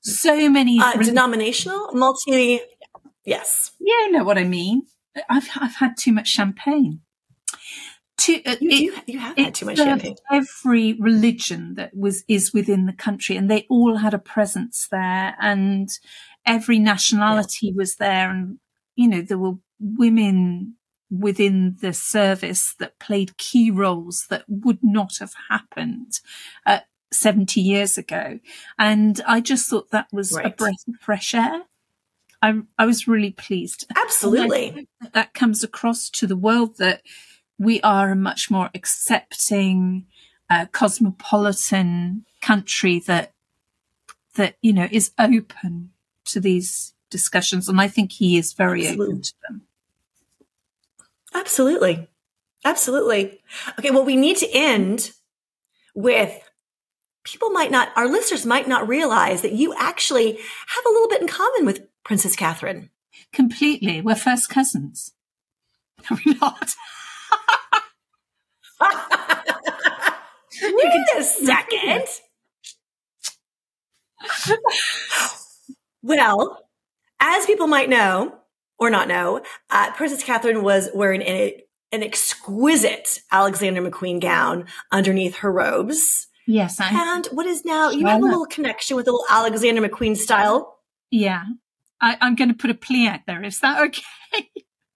So 0.00 0.48
many. 0.48 0.80
Uh, 0.80 0.94
denominational? 0.94 1.90
Multi. 1.92 2.60
Yes. 3.24 3.72
Yeah, 3.80 4.06
you 4.06 4.12
know 4.12 4.24
what 4.24 4.38
I 4.38 4.44
mean. 4.44 4.82
I've, 5.28 5.48
I've 5.56 5.74
had 5.74 5.96
too 5.98 6.12
much 6.12 6.28
champagne. 6.28 7.00
Too, 8.16 8.40
uh, 8.44 8.56
you, 8.60 8.94
it, 8.94 9.08
you, 9.08 9.18
have 9.18 9.36
had 9.36 9.54
too 9.54 9.66
much 9.66 9.78
champagne. 9.78 10.16
Every 10.30 10.92
religion 10.94 11.74
that 11.74 11.96
was 11.96 12.22
is 12.28 12.52
within 12.52 12.86
the 12.86 12.92
country, 12.92 13.36
and 13.36 13.50
they 13.50 13.66
all 13.70 13.96
had 13.96 14.12
a 14.12 14.18
presence 14.18 14.88
there, 14.90 15.34
and 15.40 15.88
every 16.44 16.78
nationality 16.78 17.68
yeah. 17.68 17.72
was 17.74 17.96
there, 17.96 18.30
and 18.30 18.58
you 18.94 19.08
know 19.08 19.22
there 19.22 19.38
were 19.38 19.54
women 19.78 20.76
within 21.10 21.76
the 21.80 21.92
service 21.92 22.74
that 22.78 22.98
played 23.00 23.36
key 23.38 23.70
roles 23.70 24.26
that 24.28 24.44
would 24.48 24.78
not 24.82 25.16
have 25.18 25.32
happened 25.48 26.20
uh, 26.66 26.80
70 27.12 27.60
years 27.60 27.98
ago. 27.98 28.38
And 28.78 29.20
I 29.26 29.40
just 29.40 29.68
thought 29.68 29.90
that 29.90 30.08
was 30.12 30.32
right. 30.32 30.46
a 30.46 30.50
breath 30.50 30.86
of 30.88 30.94
fresh 31.00 31.34
air. 31.34 31.62
I, 32.42 32.60
I 32.78 32.86
was 32.86 33.06
really 33.06 33.32
pleased. 33.32 33.86
Absolutely. 33.96 34.88
That, 35.00 35.12
that 35.12 35.34
comes 35.34 35.62
across 35.62 36.08
to 36.10 36.26
the 36.26 36.36
world 36.36 36.78
that 36.78 37.02
we 37.58 37.80
are 37.82 38.10
a 38.10 38.16
much 38.16 38.50
more 38.50 38.70
accepting, 38.74 40.06
uh, 40.48 40.66
cosmopolitan 40.72 42.24
country 42.40 43.00
that, 43.00 43.32
that, 44.36 44.56
you 44.62 44.72
know, 44.72 44.88
is 44.90 45.12
open 45.18 45.90
to 46.26 46.40
these 46.40 46.94
discussions. 47.10 47.68
And 47.68 47.80
I 47.80 47.88
think 47.88 48.12
he 48.12 48.38
is 48.38 48.54
very 48.54 48.86
Absolutely. 48.86 49.06
open 49.06 49.22
to 49.22 49.34
them. 49.48 49.62
Absolutely. 51.34 52.08
Absolutely. 52.64 53.40
Okay. 53.78 53.90
Well, 53.90 54.04
we 54.04 54.16
need 54.16 54.36
to 54.38 54.48
end 54.52 55.12
with 55.94 56.49
people 57.24 57.50
might 57.50 57.70
not, 57.70 57.90
our 57.96 58.08
listeners 58.08 58.46
might 58.46 58.68
not 58.68 58.88
realize 58.88 59.42
that 59.42 59.52
you 59.52 59.74
actually 59.78 60.32
have 60.32 60.86
a 60.86 60.90
little 60.90 61.08
bit 61.08 61.20
in 61.20 61.28
common 61.28 61.66
with 61.66 61.86
Princess 62.04 62.36
Catherine. 62.36 62.90
Completely. 63.32 64.00
We're 64.00 64.14
first 64.14 64.48
cousins. 64.48 65.12
Are 66.10 66.18
we 66.24 66.34
not? 66.40 66.74
Wait 70.62 71.06
a 71.16 71.22
second. 71.22 72.04
well, 76.02 76.64
as 77.20 77.46
people 77.46 77.66
might 77.66 77.88
know 77.88 78.36
or 78.78 78.90
not 78.90 79.08
know, 79.08 79.42
uh, 79.70 79.92
Princess 79.92 80.22
Catherine 80.22 80.62
was 80.62 80.88
wearing 80.94 81.22
an, 81.22 81.52
an 81.92 82.02
exquisite 82.02 83.20
Alexander 83.30 83.82
McQueen 83.82 84.20
gown 84.20 84.66
underneath 84.90 85.36
her 85.36 85.52
robes. 85.52 86.28
Yes. 86.50 86.80
I, 86.80 87.14
and 87.14 87.26
what 87.26 87.46
is 87.46 87.64
now, 87.64 87.90
you 87.90 88.06
have 88.06 88.20
a 88.20 88.24
little 88.24 88.46
connection 88.46 88.96
with 88.96 89.06
a 89.06 89.12
little 89.12 89.24
Alexander 89.30 89.88
McQueen 89.88 90.16
style. 90.16 90.78
Yeah. 91.10 91.44
I, 92.00 92.16
am 92.20 92.34
going 92.34 92.48
to 92.48 92.54
put 92.54 92.70
a 92.70 92.74
plea 92.74 93.06
out 93.06 93.20
there. 93.26 93.44
Is 93.44 93.60
that 93.60 93.80
okay? 93.86 94.50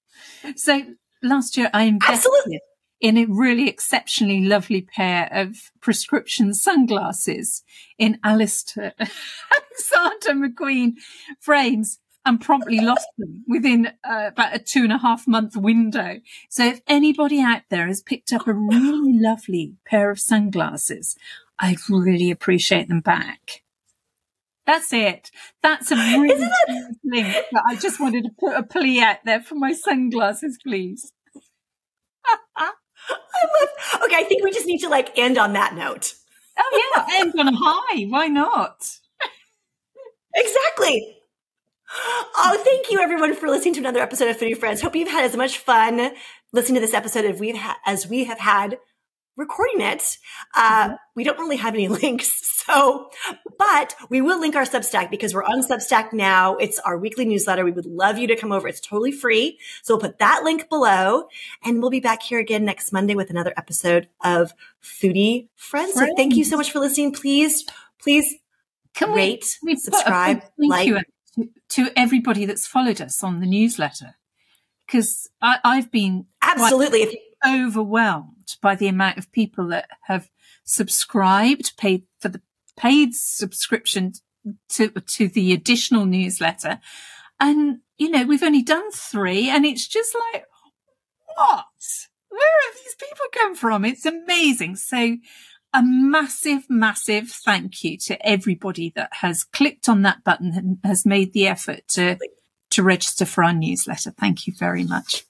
so 0.57 0.83
last 1.23 1.57
year 1.57 1.71
I 1.73 1.85
invested 1.85 2.29
Absolutely. 2.29 2.61
in 3.01 3.19
a 3.19 3.27
really 3.27 3.69
exceptionally 3.69 4.41
lovely 4.41 4.83
pair 4.83 5.29
of 5.31 5.71
prescription 5.81 6.55
sunglasses 6.55 7.63
in 7.99 8.19
Alistair 8.25 8.95
Alexander 8.99 10.49
McQueen 10.49 10.95
frames 11.39 12.01
and 12.27 12.41
promptly 12.41 12.81
lost 12.81 13.07
them 13.19 13.45
within 13.47 13.87
uh, 14.03 14.29
about 14.29 14.55
a 14.55 14.59
two 14.59 14.83
and 14.83 14.93
a 14.93 14.99
half 14.99 15.29
month 15.29 15.57
window. 15.57 16.21
So 16.49 16.65
if 16.65 16.81
anybody 16.87 17.41
out 17.41 17.63
there 17.69 17.87
has 17.87 18.03
picked 18.03 18.33
up 18.33 18.47
a 18.47 18.53
really 18.55 19.13
lovely 19.13 19.75
pair 19.85 20.11
of 20.11 20.19
sunglasses, 20.19 21.17
I'd 21.59 21.79
really 21.89 22.31
appreciate 22.31 22.89
them 22.89 23.01
back. 23.01 23.63
That's 24.67 24.93
it. 24.93 25.31
That's 25.63 25.91
a 25.93 25.97
really 25.97 26.49
link. 27.05 27.37
But 27.53 27.63
I 27.69 27.75
just 27.77 28.01
wanted 28.01 28.25
to 28.25 28.31
put 28.39 28.57
a 28.57 28.63
plea 28.63 29.01
out 29.01 29.19
there 29.25 29.43
for 29.43 29.57
my 29.57 29.73
sunglasses, 29.73 30.59
please. 30.67 31.13
I 32.57 32.71
love. 33.61 34.05
Okay, 34.05 34.17
I 34.17 34.25
think 34.25 34.43
we 34.43 34.51
just 34.51 34.67
need 34.67 34.79
to 34.79 34.89
like 34.89 35.19
end 35.19 35.37
on 35.37 35.53
that 35.53 35.75
note. 35.75 36.15
Oh 36.59 36.93
yeah, 36.97 37.07
end 37.21 37.35
on 37.39 37.49
a 37.49 37.53
high. 37.55 38.05
Why 38.05 38.29
not? 38.29 38.77
exactly. 40.35 41.19
Oh, 42.37 42.61
thank 42.65 42.91
you 42.91 43.01
everyone 43.01 43.37
for 43.37 43.49
listening 43.49 43.75
to 43.75 43.81
another 43.81 44.01
episode 44.01 44.29
of 44.29 44.39
Foodie 44.39 44.57
Friends. 44.57 44.81
Hope 44.81 44.97
you've 44.97 45.11
had 45.11 45.25
as 45.25 45.37
much 45.37 45.59
fun 45.59 46.13
listening 46.53 46.77
to 46.77 46.81
this 46.81 46.95
episode 46.95 47.25
as 47.25 47.39
we've 47.39 47.57
ha- 47.57 47.79
as 47.85 48.07
we 48.07 48.25
have 48.25 48.39
had 48.39 48.79
recording 49.37 49.81
it. 49.81 50.19
Uh, 50.55 50.89
mm-hmm. 50.89 50.95
we 51.15 51.25
don't 51.25 51.39
really 51.39 51.57
have 51.57 51.75
any 51.75 51.89
links. 52.03 52.53
So, 52.67 53.11
but 53.59 53.95
we 54.09 54.21
will 54.21 54.41
link 54.41 54.57
our 54.57 54.65
Substack 54.65 55.11
because 55.11 55.35
we're 55.35 55.45
on 55.45 55.63
Substack 55.63 56.13
now. 56.13 56.57
It's 56.57 56.79
our 56.79 56.97
weekly 56.97 57.25
newsletter. 57.25 57.65
We 57.65 57.73
would 57.73 57.87
love 57.87 58.19
you 58.19 58.27
to 58.29 58.37
come 58.37 58.53
over. 58.53 58.69
It's 58.69 58.81
totally 58.81 59.13
free. 59.13 59.59
So 59.83 59.95
we'll 59.95 60.01
put 60.01 60.19
that 60.19 60.45
link 60.45 60.69
below 60.69 61.29
and 61.63 61.81
we'll 61.81 61.91
be 61.91 62.01
back 62.01 62.23
here 62.23 62.39
again 62.39 62.65
next 62.65 62.93
Monday 62.93 63.15
with 63.15 63.31
another 63.31 63.53
episode 63.57 64.09
of 64.25 64.53
Foodie 64.83 65.49
Friends. 65.57 65.93
Friends. 65.93 66.11
So 66.11 66.17
thank 66.17 66.37
you 66.37 66.45
so 66.45 66.57
much 66.57 66.71
for 66.73 66.79
listening. 66.79 67.13
Please, 67.13 67.65
please 68.01 68.35
Can 68.95 69.13
rate, 69.13 69.59
we, 69.63 69.75
we 69.75 69.79
subscribe, 69.79 70.43
like. 70.59 70.89
To, 70.89 71.03
to 71.71 71.91
everybody 71.97 72.47
that's 72.47 72.67
followed 72.67 73.01
us 73.01 73.25
on 73.25 73.41
the 73.41 73.47
newsletter 73.47 74.15
because 74.87 75.29
I've 75.43 75.91
been 75.91 76.27
absolutely 76.43 77.21
overwhelmed 77.47 78.34
by 78.61 78.75
the 78.75 78.89
amount 78.89 79.19
of 79.19 79.33
people 79.33 79.69
that 79.69 79.89
have 80.03 80.31
subscribed, 80.65 81.77
paid 81.77 82.05
for 82.21 82.29
the 82.29 82.41
paid 82.77 83.15
subscription 83.15 84.13
to, 84.71 84.89
to 84.91 85.29
the 85.29 85.53
additional 85.53 86.05
newsletter. 86.07 86.81
And, 87.41 87.81
you 87.99 88.11
know, 88.11 88.25
we've 88.25 88.43
only 88.43 88.63
done 88.63 88.91
three 88.91 89.49
and 89.49 89.65
it's 89.65 89.87
just 89.87 90.15
like, 90.33 90.45
what? 91.37 91.65
Where 92.29 92.63
have 92.67 92.75
these 92.75 92.97
people 92.97 93.27
come 93.33 93.55
from? 93.55 93.85
It's 93.85 94.07
amazing. 94.07 94.77
So 94.77 95.17
a 95.73 95.83
massive, 95.83 96.65
massive 96.69 97.29
thank 97.29 97.83
you 97.83 97.97
to 97.99 98.27
everybody 98.27 98.93
that 98.97 99.11
has 99.21 99.45
clicked 99.45 99.89
on 99.89 100.03
that 100.03 100.25
button 100.25 100.53
and 100.55 100.79
has 100.85 101.05
made 101.05 101.33
the 101.33 101.49
effort 101.49 101.87
to, 101.89 102.17
to 102.71 102.83
register 102.83 103.25
for 103.25 103.45
our 103.45 103.53
newsletter. 103.53 104.13
Thank 104.13 104.47
you 104.47 104.53
very 104.57 104.85
much. 104.85 105.25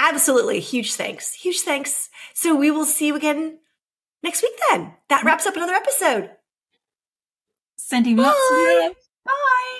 Absolutely. 0.00 0.60
Huge 0.60 0.94
thanks. 0.94 1.34
Huge 1.34 1.60
thanks. 1.60 2.08
So 2.32 2.54
we 2.54 2.70
will 2.70 2.84
see 2.84 3.08
you 3.08 3.16
again 3.16 3.58
next 4.22 4.42
week 4.42 4.54
then. 4.70 4.94
That 5.08 5.24
wraps 5.24 5.44
up 5.46 5.56
another 5.56 5.74
episode. 5.74 6.30
Sending 7.76 8.16
Bye. 8.16 8.22
lots 8.22 8.38
of 8.50 8.58
love. 8.58 8.96
Bye. 9.24 9.77